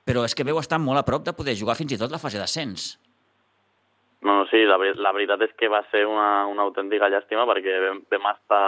[0.03, 2.21] però és que veu estar molt a prop de poder jugar fins i tot la
[2.21, 2.93] fase d'ascens.
[4.23, 8.03] No, sí, la, la veritat és que va ser una, una autèntica llàstima perquè vam,
[8.11, 8.65] vam estar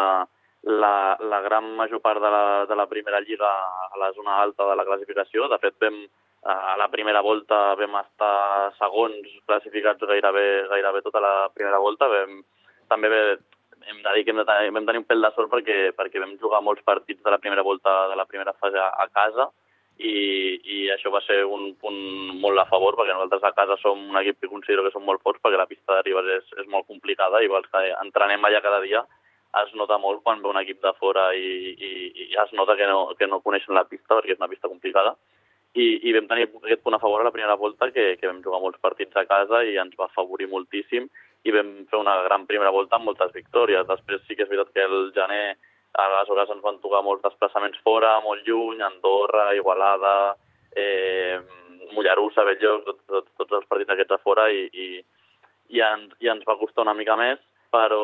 [0.65, 3.47] la, la gran major part de la, de la primera lliga
[3.85, 5.47] a la zona alta de la classificació.
[5.47, 6.01] De fet, vam,
[6.45, 12.07] a la primera volta vam estar segons classificats gairebé, gairebé tota la primera volta.
[12.11, 12.43] Vam,
[12.91, 13.09] també
[13.89, 16.21] hem de dir que hem de tenir, vam tenir un pèl de sort perquè, perquè
[16.21, 19.49] vam jugar molts partits de la primera volta de la primera fase a, casa
[19.97, 20.13] i,
[20.75, 21.99] i això va ser un punt
[22.41, 25.21] molt a favor perquè nosaltres a casa som un equip que considero que som molt
[25.25, 28.61] forts perquè la pista de Ribes és, és molt complicada i els que entrenem allà
[28.65, 29.05] cada dia
[29.61, 31.91] es nota molt quan ve un equip de fora i, i,
[32.25, 35.15] i es nota que no, que no coneixen la pista perquè és una pista complicada
[35.75, 38.41] i, i vam tenir aquest punt a favor a la primera volta que, que vam
[38.43, 41.09] jugar molts partits a casa i ens va afavorir moltíssim
[41.45, 43.85] i vam fer una gran primera volta amb moltes victòries.
[43.89, 45.57] Després sí que és veritat que el gener
[45.99, 50.15] Aleshores ens van tocar molts desplaçaments fora, molt lluny, Andorra, Igualada,
[50.75, 51.37] eh,
[51.93, 54.87] Mollerussa, Belllloc, tot, tot, tots els partits aquests a fora i, i,
[55.75, 57.39] i, ens, i ens va costar una mica més,
[57.71, 58.01] però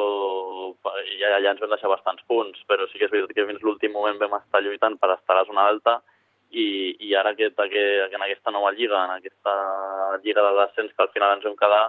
[1.19, 3.95] ja, ja ens vam deixar bastants punts, però sí que és veritat que fins l'últim
[3.95, 5.99] moment vam estar lluitant per estar a la zona alta
[6.51, 6.67] i,
[7.07, 9.55] i ara que, que, que en aquesta nova lliga, en aquesta
[10.23, 11.85] lliga de descens que al final ens vam quedar,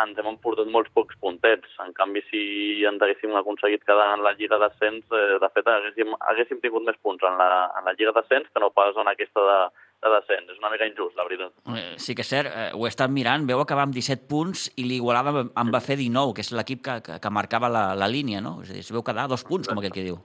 [0.00, 1.68] ens hem emportat molts pocs puntets.
[1.84, 2.42] En canvi, si
[2.88, 6.98] ens haguéssim aconseguit quedar en la Lliga d'Ascens, eh, de fet, haguéssim, haguéssim tingut més
[7.04, 7.48] punts en la,
[7.78, 9.58] en la Lliga d'Ascens que no pas en aquesta de,
[10.06, 10.52] de descens.
[10.54, 11.52] És una mica injust, la veritat.
[11.76, 14.70] Eh, sí que és cert, eh, ho he estat mirant, veu acabar amb 17 punts
[14.76, 18.08] i l'Igualada en va fer 19, que és l'equip que, que, que marcava la, la
[18.08, 18.60] línia, no?
[18.64, 20.22] És a dir, es veu quedar dos punts, com aquell que diu.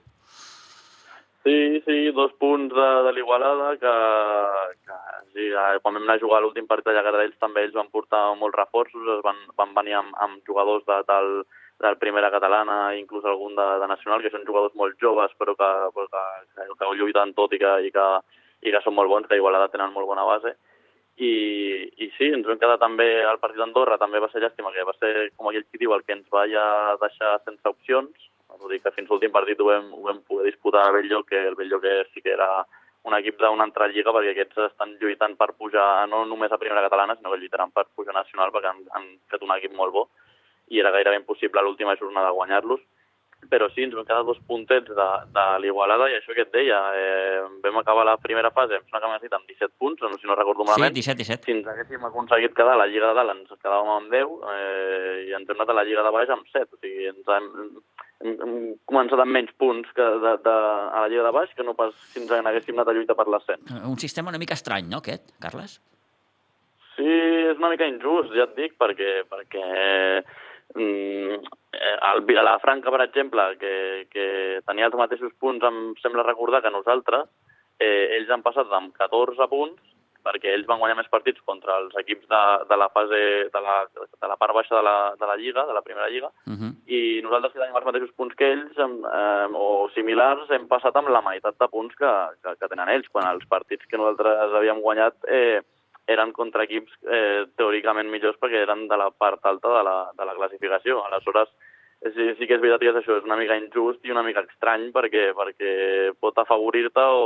[1.48, 3.92] Sí, sí, dos punts de, de l'Igualada, que,
[4.84, 4.96] que
[5.32, 5.46] sí,
[5.82, 9.06] quan vam anar a jugar l'últim partit de d'ells també ells van portar molts reforços,
[9.14, 11.32] es van, van venir amb, amb jugadors de, del,
[11.86, 15.72] del Primera Catalana, inclús algun de, de Nacional, que són jugadors molt joves però que,
[15.96, 18.08] però que, que, que lluiten tot i que, i, que,
[18.68, 20.58] i que són molt bons, que a Igualada tenen molt bona base.
[21.16, 21.34] I,
[21.96, 25.00] i sí, ens vam quedar també al partit d'Andorra, també va ser llàstima, que va
[25.00, 26.68] ser com aquell que diu el que ens va ja
[27.00, 30.88] deixar sense opcions, Vull dir que fins l'últim partit ho vam, ho vam poder disputar
[30.88, 32.50] a Belllloc, que el Belllloc sí que era
[33.08, 36.84] un equip d'una altra lliga, perquè aquests estan lluitant per pujar no només a primera
[36.86, 40.08] catalana, sinó que lluitaran per pujar nacional, perquè han, han fet un equip molt bo,
[40.68, 42.84] i era gairebé impossible l'última jornada guanyar-los.
[43.48, 46.80] Però sí, ens vam quedar dos puntets de, de l'Igualada, i això que et deia,
[46.98, 50.28] eh, vam acabar la primera fase, em sembla que m'ha amb 17 punts, no, si
[50.28, 50.98] no recordo malament.
[50.98, 51.46] Sí, 17, 17.
[51.46, 55.14] Si ens haguéssim aconseguit quedar a la Lliga de Dalt, ens quedàvem amb 10, eh,
[55.30, 57.48] i ens hem anat a la Lliga de Baix amb 7, o sigui, ens hem,
[58.24, 58.56] hem, hem
[58.90, 61.94] començat amb menys punts que de, de, a la Lliga de Baix que no pas
[62.12, 63.70] si ens haguéssim anat a lluitar per l'ascens.
[63.70, 65.78] Eh, un sistema una mica estrany, no, aquest, Carles?
[66.98, 69.66] Sí, és una mica injust, ja et dic, perquè, perquè
[70.74, 71.52] mm,
[72.12, 73.74] el Vilafranca, per exemple, que,
[74.14, 74.26] que
[74.66, 77.30] tenia els mateixos punts, em sembla recordar que nosaltres,
[77.78, 79.97] eh, ells han passat amb 14 punts
[80.28, 83.22] perquè ells van guanyar més partits contra els equips de, de la fase
[83.54, 86.32] de la, de la part baixa de la, de la Lliga, de la primera Lliga,
[86.46, 86.72] uh -huh.
[86.86, 91.10] i nosaltres que tenim els mateixos punts que ells, eh, o similars, hem passat amb
[91.10, 92.12] la meitat de punts que,
[92.44, 95.62] que, que tenen ells, quan els partits que nosaltres havíem guanyat eh,
[96.08, 100.26] eren contra equips eh, teòricament millors perquè eren de la part alta de la, de
[100.26, 101.04] la classificació.
[101.04, 101.52] Aleshores,
[102.16, 104.46] sí, sí que és veritat que és això, és una mica injust i una mica
[104.48, 105.74] estrany perquè, perquè
[106.24, 107.26] pot afavorir-te o,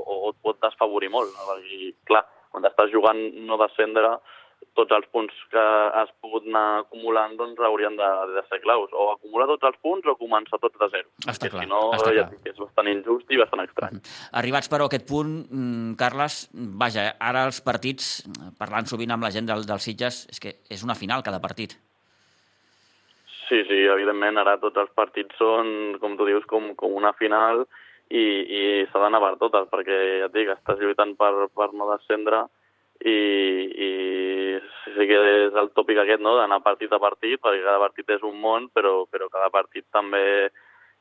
[0.00, 1.34] o, o et pot desfavorir molt.
[1.74, 4.18] I, clar, quan estàs jugant no descendre,
[4.78, 5.62] tots els punts que
[5.98, 8.92] has pogut anar acumulant doncs, haurien de, de ser claus.
[8.92, 11.08] O acumular tots els punts o començar tots de zero.
[11.32, 11.64] Està clar.
[11.64, 12.40] Si no, està ja clar.
[12.52, 13.98] és bastant injust i bastant estrany.
[13.98, 14.30] Mm -hmm.
[14.42, 18.24] Arribats, però, a aquest punt, mm, Carles, vaja, ara els partits,
[18.58, 21.76] parlant sovint amb la gent del, dels Sitges, és que és una final cada partit.
[23.48, 27.66] Sí, sí, evidentment, ara tots els partits són, com tu dius, com, com una final
[28.10, 28.24] i,
[28.58, 32.46] i s'ha d'anar per totes, perquè ja et dic, estàs lluitant per, per no descendre
[33.00, 33.14] i,
[33.86, 33.90] i
[34.94, 38.26] sí que és el tòpic aquest, no?, d'anar partit a partit, perquè cada partit és
[38.26, 40.50] un món, però, però cada partit també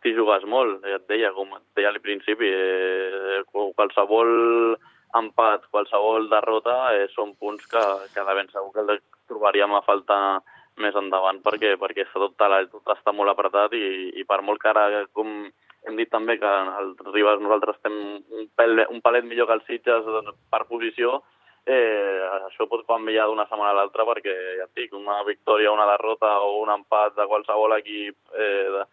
[0.04, 4.78] t'hi jugues molt, ja et deia, com et deia al principi, eh, qualsevol
[5.20, 9.84] empat, qualsevol derrota eh, són punts que, que de ben segur que els trobaríem a
[9.84, 10.40] faltar
[10.80, 12.38] més endavant perquè, perquè està tot,
[12.72, 15.50] tot està molt apretat i, i per molt que ara, com
[15.90, 19.68] hem dit també que el Ribas nosaltres estem un, pel, un palet millor que els
[19.68, 20.08] Sitges
[20.54, 21.20] per posició,
[21.66, 25.90] eh, això pot canviar d'una setmana a l'altra perquè, ja et dic, una victòria, una
[25.92, 28.86] derrota o un empat de qualsevol equip eh, de,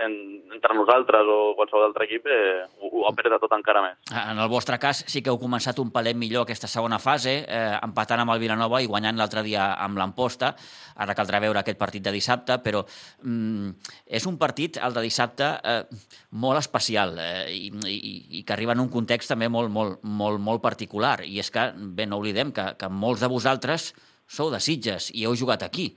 [0.00, 0.14] en,
[0.54, 3.98] entre nosaltres o qualsevol altre equip eh, ho, ho apreta tot encara més.
[4.10, 7.76] En el vostre cas sí que heu començat un palet millor aquesta segona fase, eh,
[7.84, 10.54] empatant amb el Vilanova i guanyant l'altre dia amb l'Amposta.
[11.00, 13.72] Ara caldrà veure aquest partit de dissabte, però mm,
[14.20, 15.82] és un partit, el de dissabte, eh,
[16.42, 20.40] molt especial eh, i, i, i que arriba en un context també molt, molt, molt,
[20.40, 21.20] molt particular.
[21.24, 23.92] I és que, bé, no oblidem que, que molts de vosaltres
[24.30, 25.90] sou de Sitges i heu jugat aquí.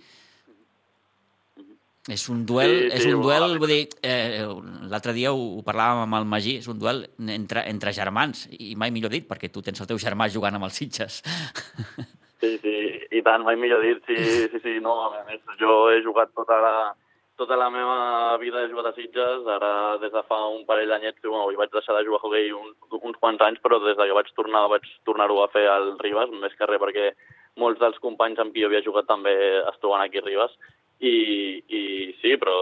[2.11, 4.43] És un duel, sí, sí, és un duel, vull dir, eh,
[4.91, 8.73] l'altre dia ho, ho parlàvem amb el Magí, és un duel entre, entre germans, i
[8.75, 11.21] mai millor dit, perquè tu tens el teu germà jugant amb els Sitges.
[12.43, 12.71] Sí, sí,
[13.15, 14.17] i tant, mai millor dit, sí,
[14.51, 16.73] sí, sí, no, a més, jo he jugat tota la,
[17.39, 19.69] tota la meva vida he jugat a Sitges, ara
[20.01, 23.21] des de fa un parell d'anyets, bueno, vaig deixar de jugar a hockey un, uns
[23.21, 26.59] quants anys, però des de que vaig tornar vaig tornar-ho a fer al Ribas, més
[26.59, 27.13] que res perquè
[27.63, 30.53] molts dels companys amb qui jo havia jugat també es troben aquí a Ribas,
[30.99, 31.15] i,
[31.67, 31.81] i
[32.21, 32.53] sí, però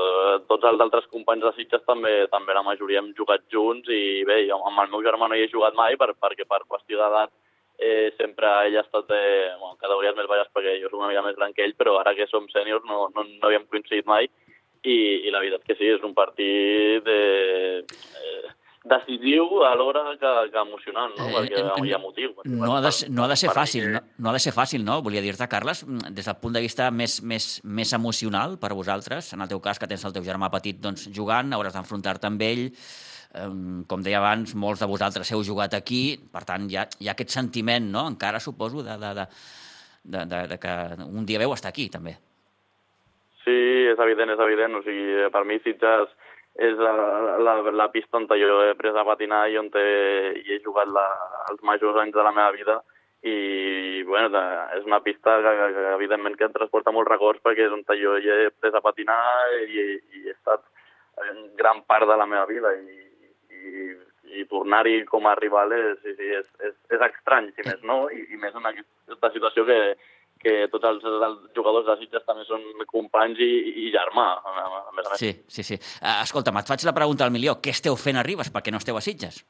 [0.47, 4.43] tots els altres companys de Sitges també, també la majoria hem jugat junts i bé,
[4.47, 7.33] jo amb el meu germà no hi he jugat mai per, perquè per qüestió d'edat
[7.81, 9.21] eh, sempre ell ha estat de
[9.59, 12.13] bueno, categories més baixes perquè jo soc una mica més gran que ell, però ara
[12.17, 14.29] que som sèniors no, no, no havíem coincidit mai.
[14.81, 17.17] I, i la veritat que sí, és un partit de,
[17.85, 21.27] eh, decisiu alhora que, que emocionant, no?
[21.27, 22.33] Eh, perquè eh, hi ha motiu.
[22.49, 24.97] No ha, de, no ha de ser fàcil, no, no ha de ser fàcil, no?
[25.05, 29.33] Volia dir-te, Carles, des del punt de vista més, més, més emocional per a vosaltres,
[29.37, 32.41] en el teu cas, que tens el teu germà petit doncs, jugant, hauràs d'enfrontar-te amb
[32.47, 32.65] ell,
[33.87, 37.13] com deia abans, molts de vosaltres heu jugat aquí, per tant, hi ha, hi ha
[37.13, 39.27] aquest sentiment, no?, encara suposo, de, de, de,
[40.03, 42.17] de, de, de que un dia veu estar aquí, també.
[43.45, 43.55] Sí,
[43.89, 44.75] és evident, és evident.
[44.77, 46.11] O sigui, per mi Sitges
[46.55, 46.91] és la,
[47.39, 49.85] la, la pista on jo he après a patinar i on he,
[50.41, 51.05] i he jugat la,
[51.49, 52.81] els majors anys de la meva vida.
[53.23, 54.39] I bueno,
[54.75, 57.83] és una pista que, que, que evidentment que em transporta molts records perquè és on
[57.85, 59.19] jo hi he après a patinar
[59.67, 59.83] i,
[60.17, 60.63] i he estat
[61.29, 62.73] en gran part de la meva vida.
[62.73, 62.97] I,
[63.51, 63.91] i,
[64.41, 68.07] i tornar-hi com a rival és, sí, sí, és, és, és estrany, si més no,
[68.09, 69.79] i, i més en aquesta situació que,
[70.41, 73.51] que tots els, els jugadors de Sitges també són companys i,
[73.85, 75.21] i germà, a més a més.
[75.21, 75.79] Sí, sí, sí.
[76.01, 77.59] Uh, escolta'm, et faig la pregunta al milió.
[77.61, 79.43] Què esteu fent a Ribes perquè no esteu a Sitges?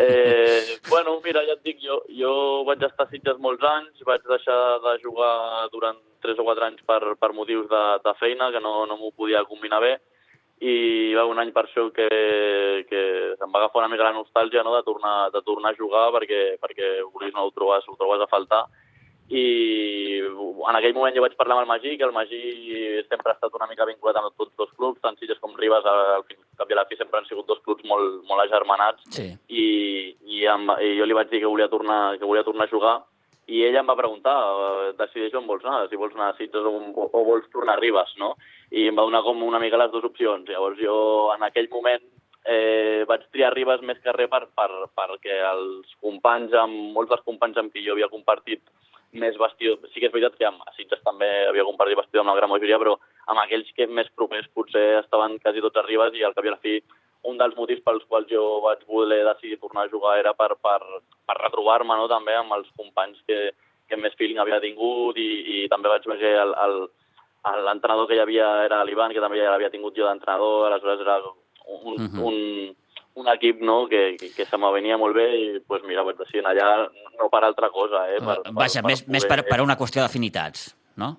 [0.00, 2.30] Eh, bueno, mira, ja et dic, jo, jo
[2.66, 6.86] vaig estar a Sitges molts anys, vaig deixar de jugar durant 3 o 4 anys
[6.88, 9.94] per, per motius de, de feina, que no, no m'ho podia combinar bé,
[10.60, 12.06] i va un any per això que,
[12.88, 13.00] que
[13.32, 16.40] em va agafar una mica la nostàlgia no, de, tornar, de tornar a jugar perquè,
[16.60, 18.66] perquè volies no ho trobes, ho trobes a faltar
[19.30, 19.44] i
[20.70, 22.40] en aquell moment jo vaig parlar amb el Magí, que el Magí
[23.08, 26.26] sempre ha estat una mica vinculat amb tots dos clubs, tant Sitges com Ribes, al
[26.58, 29.28] cap i a la fi sempre han sigut dos clubs molt, molt agermanats, sí.
[29.48, 29.64] i,
[30.26, 32.96] i, amb, i jo li vaig dir que volia tornar, que volia tornar a jugar,
[33.50, 36.66] i ella em va preguntar, eh, decideix on vols anar, si vols anar a Sitges
[36.66, 36.74] o,
[37.06, 38.34] o vols tornar a Ribes, no?
[38.70, 40.46] I em va donar com una mica les dues opcions.
[40.46, 40.94] Llavors jo
[41.34, 42.04] en aquell moment
[42.44, 47.26] eh, vaig triar Ribes més que res per, per, perquè els companys, amb, molts dels
[47.26, 48.62] companys amb qui jo havia compartit
[49.12, 52.38] més vestidor, sí que és veritat que amb Sitges també havia compartit vestidor amb la
[52.38, 52.94] gran majoria, però
[53.32, 56.52] amb aquells que més propers potser estaven quasi tots a Ribes i al cap i
[56.52, 56.78] a la fi
[57.30, 60.78] un dels motius pels quals jo vaig voler decidir tornar a jugar era per, per,
[61.26, 63.50] per retrobar-me no, també amb els companys que,
[63.88, 66.46] que més feeling havia tingut i, i també vaig veure
[67.66, 71.18] l'entrenador que hi havia era l'Ivan, que també ja l'havia tingut jo d'entrenador, aleshores era
[71.24, 72.24] un, uh -huh.
[72.28, 72.76] un,
[73.14, 76.68] un equip no, que, que, se m'avenia molt bé i pues, mira, vaig decidir allà
[77.18, 78.06] no per altra cosa.
[78.12, 79.16] Eh, per, Vaja, per, més, poder...
[79.16, 81.16] més per, per una qüestió d'afinitats, no?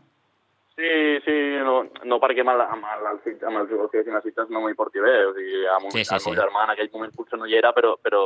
[0.81, 1.75] Sí, sí, no,
[2.09, 5.03] no perquè amb el, amb el, amb els jugadors que hi Sitges no m'hi porti
[5.03, 6.39] bé, o sigui, amb un, sí, sí, meu sí.
[6.39, 8.23] germà en aquell moment potser no hi era, però, però,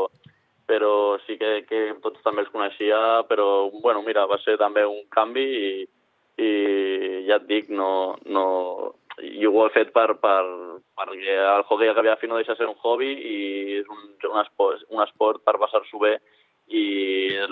[0.70, 0.91] però
[1.26, 5.45] sí que, que tots també els coneixia, però bueno, mira, va ser també un canvi
[5.57, 5.74] i,
[6.38, 6.51] i
[7.28, 7.89] ja et dic, no,
[8.30, 8.45] no,
[9.22, 10.41] jo ho he fet per, per,
[10.97, 13.38] perquè el hockey al cap i a fi no deixa ser un hobby i
[13.80, 14.01] és un,
[14.32, 16.18] un, esport, un esport per passar-s'ho bé
[16.68, 16.84] i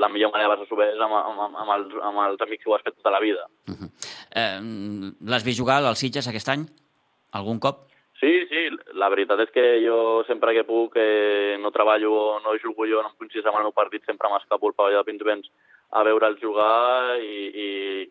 [0.01, 2.71] la millor manera de passar-s'ho bé és amb, amb, amb, els, amb els amics que
[2.71, 3.47] ho has fet tota la vida.
[3.69, 3.89] Uh -huh.
[4.35, 4.59] eh,
[5.29, 6.67] L'has vist jugar al Sitges aquest any?
[7.31, 7.87] Algun cop?
[8.19, 12.57] Sí, sí, la veritat és que jo sempre que puc eh, no treballo o no
[12.61, 15.49] jugo jo, no em coincideix amb el meu partit, sempre m'escapo al pavelló de Pinsbens
[15.93, 17.33] a veure'l jugar i...
[17.53, 17.67] i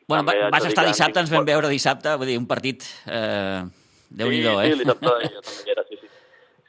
[0.09, 2.87] Bueno, també va, vas estar dissabte, ens vam veure dissabte, vull dir, un partit...
[3.07, 3.63] Eh,
[4.13, 4.73] Déu-n'hi-do, sí, eh?
[4.73, 6.11] Sí, dissabte jo també hi era, sí, sí.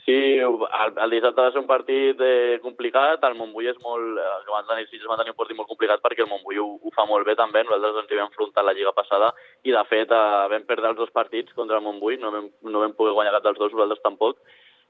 [0.04, 0.58] Sí, el,
[1.00, 4.20] el dissabte va ser un partit eh, complicat, el Montbui és molt...
[4.20, 6.92] Eh, van tenir, Sitges van tenir un partit molt complicat perquè el Montbui ho, ho
[6.96, 9.32] fa molt bé també, nosaltres ens hi vam enfrontar la Lliga passada
[9.64, 12.84] i de fet eh, vam perdre els dos partits contra el Montbui, no vam, no
[12.84, 14.44] vam poder guanyar cap dels dos, nosaltres tampoc.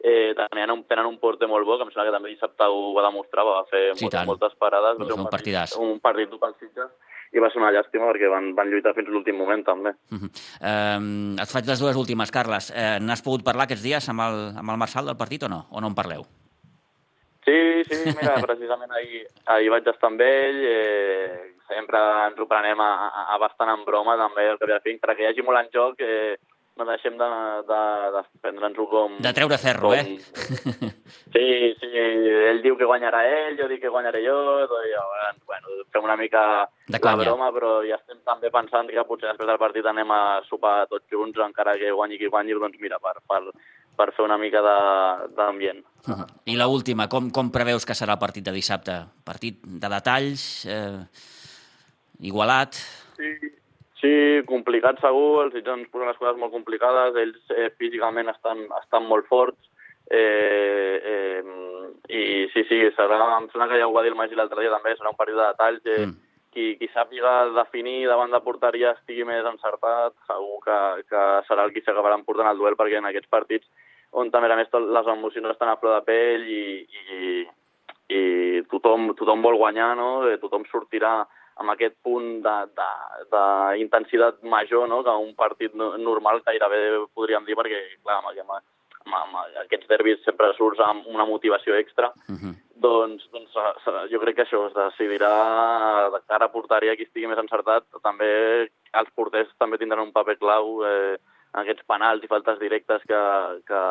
[0.03, 2.91] Eh, tenen, un, tenen un porter molt bo, que em sembla que també dissabte ho
[2.91, 5.77] va demostrar, va fer Sí, moltes, moltes parades, Va ser un partidàs.
[5.79, 6.91] un partit dur pels Sitges
[7.33, 9.93] i va ser una llàstima perquè van, van lluitar fins l'últim moment també.
[10.11, 11.41] Uh -huh.
[11.41, 12.71] et faig les dues últimes, Carles.
[12.75, 15.65] Eh, N'has pogut parlar aquests dies amb el, amb el Marçal del partit o no?
[15.71, 16.25] O no en parleu?
[17.45, 21.97] Sí, sí, mira, precisament ahir, ahir vaig estar amb ell, eh, sempre
[22.27, 24.91] ens ho prenem a, a, a bastant en broma també, el que ve a fi,
[24.91, 26.37] encara que hi hagi molt en joc, eh,
[26.77, 27.27] no deixem de,
[27.69, 27.81] de,
[28.15, 29.17] de prendre'ns-ho com...
[29.21, 29.97] De treure ferro, com...
[29.99, 30.91] eh?
[31.33, 31.45] Sí,
[31.79, 31.89] sí,
[32.49, 36.17] ell diu que guanyarà ell, jo dic que guanyaré jo, i llavors, bueno, fem una
[36.17, 36.43] mica
[36.87, 40.41] De la broma, però ja estem també pensant que potser després del partit anem a
[40.49, 43.41] sopar tots junts, encara que guanyi qui guanyi, doncs mira, per, per,
[43.97, 45.85] per fer una mica d'ambient.
[46.07, 46.27] Uh -huh.
[46.45, 49.05] I la última, com, com preveus que serà el partit de dissabte?
[49.23, 51.05] Partit de detalls, eh,
[52.19, 52.75] igualat...
[53.13, 53.52] Sí,
[54.03, 54.15] sí,
[54.49, 59.07] complicat segur, els Sitges ens posen les coses molt complicades, ells eh, físicament estan, estan
[59.07, 59.71] molt forts,
[60.11, 61.41] eh, eh,
[62.11, 62.23] i
[62.53, 64.93] sí, sí, serà, em sembla que ja ho va dir el Magí l'altre dia també,
[64.99, 66.19] serà un partit de detalls, eh, Mm.
[66.53, 70.77] qui, qui sàpiga definir davant de porteria estigui més encertat, segur que,
[71.09, 73.65] que serà el qui s'acabarà emportant el duel, perquè en aquests partits
[74.13, 77.47] on també a més tot, les emocions estan a flor de pell i, i,
[78.13, 78.21] i
[78.69, 80.27] tothom, tothom vol guanyar, no?
[80.29, 81.23] Eh, tothom sortirà
[81.61, 85.03] amb aquest punt d'intensitat major no?
[85.03, 88.51] que un partit no- normal gairebé podríem dir, perquè clar, amb, amb,
[89.05, 89.35] amb, amb
[89.65, 92.53] aquests derbis sempre surts amb una motivació extra, Uh -huh.
[92.75, 93.53] doncs, doncs
[94.11, 97.83] jo crec que això es decidirà de cara a porteria qui estigui més encertat.
[98.01, 101.17] També els porters també tindran un paper clau eh,
[101.53, 103.21] en aquests penals i faltes directes que,
[103.67, 103.81] que,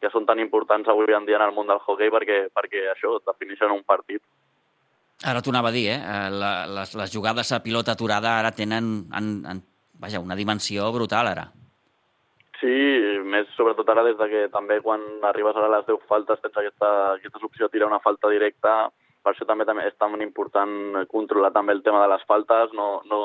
[0.00, 3.18] que són tan importants avui en dia en el món del hockey perquè, perquè això
[3.24, 4.22] defineixen un partit.
[5.26, 5.98] Ara t'ho anava a dir, eh?
[5.98, 9.62] Eh, La, les, les jugades a pilota aturada ara tenen en, en,
[9.98, 11.48] vaja, una dimensió brutal, ara.
[12.60, 12.74] Sí,
[13.26, 16.56] més sobretot ara des de que també quan arribes ara a les 10 faltes tens
[16.62, 18.90] aquesta, aquesta opció de tirar una falta directa,
[19.22, 22.88] per això també, també és tan important controlar també el tema de les faltes, no,
[23.10, 23.20] no,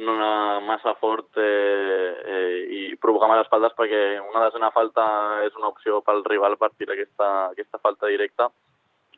[0.00, 5.04] no anar massa fort eh, eh, i provocar males faltes perquè una desena falta
[5.46, 8.48] és una opció pel rival per tirar aquesta, aquesta falta directa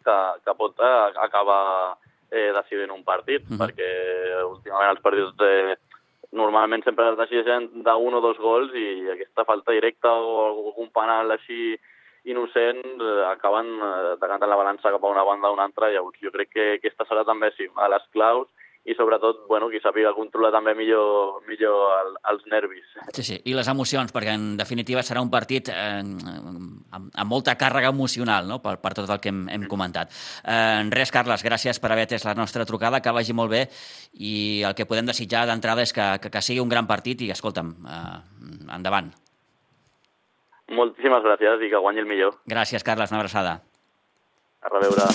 [0.04, 1.96] que, que pot eh, acabar
[2.30, 3.58] eh, decidint un partit, Mhm.
[3.58, 3.90] perquè
[4.44, 5.76] últimament els partits eh,
[6.32, 11.30] normalment sempre es decideixen d'un o dos gols i aquesta falta directa o algun penal
[11.30, 11.76] així
[12.24, 15.90] innocent eh, acaben eh, decantant la balança cap a una banda o una altra.
[15.92, 18.48] Llavors jo crec que aquesta serà també sí, de les claus
[18.84, 22.84] i sobretot bueno, qui sàpiga controlar també millor, millor el, els nervis.
[23.16, 27.56] Sí, sí, i les emocions, perquè en definitiva serà un partit eh, amb, amb molta
[27.60, 30.12] càrrega emocional, no?, per, per tot el que hem, hem comentat.
[30.44, 33.64] Eh, res, Carles, gràcies per haver atès la nostra trucada, que vagi molt bé,
[34.20, 37.30] i el que podem desitjar d'entrada és que, que, que sigui un gran partit i,
[37.32, 38.18] escolta'm, eh,
[38.76, 39.14] endavant.
[40.76, 42.36] Moltíssimes gràcies i que guanyi el millor.
[42.48, 43.58] Gràcies, Carles, una abraçada.
[44.64, 45.08] A reveure.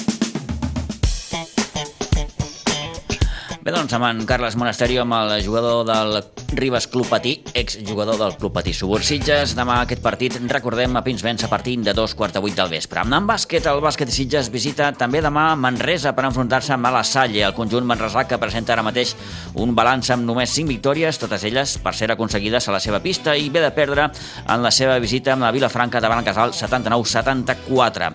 [3.80, 6.18] Doncs, amb en Carles Monasterio, amb el jugador del
[6.58, 9.54] Ribes Club Patí, exjugador del Club Patí Subursitges.
[9.56, 13.06] Demà aquest partit, recordem, a Pinsbens a partir de dos quarts de vuit del vespre.
[13.06, 17.56] En bàsquet, el bàsquet Sitges visita també demà Manresa per enfrontar-se amb la Salle, el
[17.56, 19.16] conjunt manresà que presenta ara mateix
[19.56, 23.38] un balanç amb només 5 victòries, totes elles per ser aconseguides a la seva pista
[23.38, 24.12] i ve de perdre
[24.46, 28.12] en la seva visita amb la Vilafranca davant el Casal 79-74.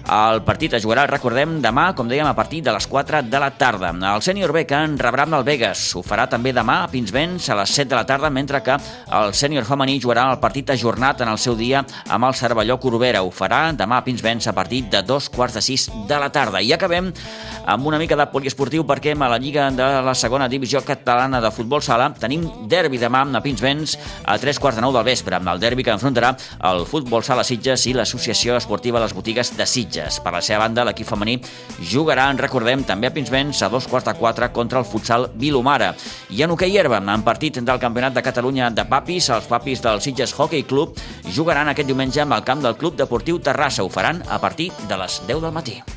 [0.00, 3.50] El partit es jugarà, recordem, demà, com dèiem, a partir de les 4 de la
[3.58, 3.90] tarda.
[3.90, 5.82] El sènior B que en rebrà amb el Vegas.
[5.96, 8.76] Ho farà també demà a Pinsbens a les 7 de la tarda, mentre que
[9.18, 13.22] el sènior femení jugarà el partit ajornat en el seu dia amb el Cervelló Corbera.
[13.26, 16.62] Ho farà demà a Pinsbens a partir de dos quarts de 6 de la tarda.
[16.62, 17.10] I acabem
[17.66, 21.50] amb una mica de poliesportiu perquè a la Lliga de la segona divisió catalana de
[21.50, 25.48] futbol sala tenim derbi demà a Pinsbens a 3 quarts de 9 del vespre, amb
[25.48, 26.36] el derbi que enfrontarà
[26.70, 29.79] el futbol sala Sitges i l'Associació Esportiva Les Botigues de Sitges.
[29.80, 31.38] Per la seva banda, l'equip femení
[31.90, 35.94] jugarà, en recordem, també a Pinsbens a dos quarts de 4 contra el futsal Vilomara.
[36.30, 40.00] I en hoquei herba, en partit del Campionat de Catalunya de Papis, els Papis del
[40.00, 40.98] Sitges Hockey Club
[41.32, 43.82] jugaran aquest diumenge amb el camp del Club Deportiu Terrassa.
[43.82, 45.80] Ho faran a partir de les 10 del matí.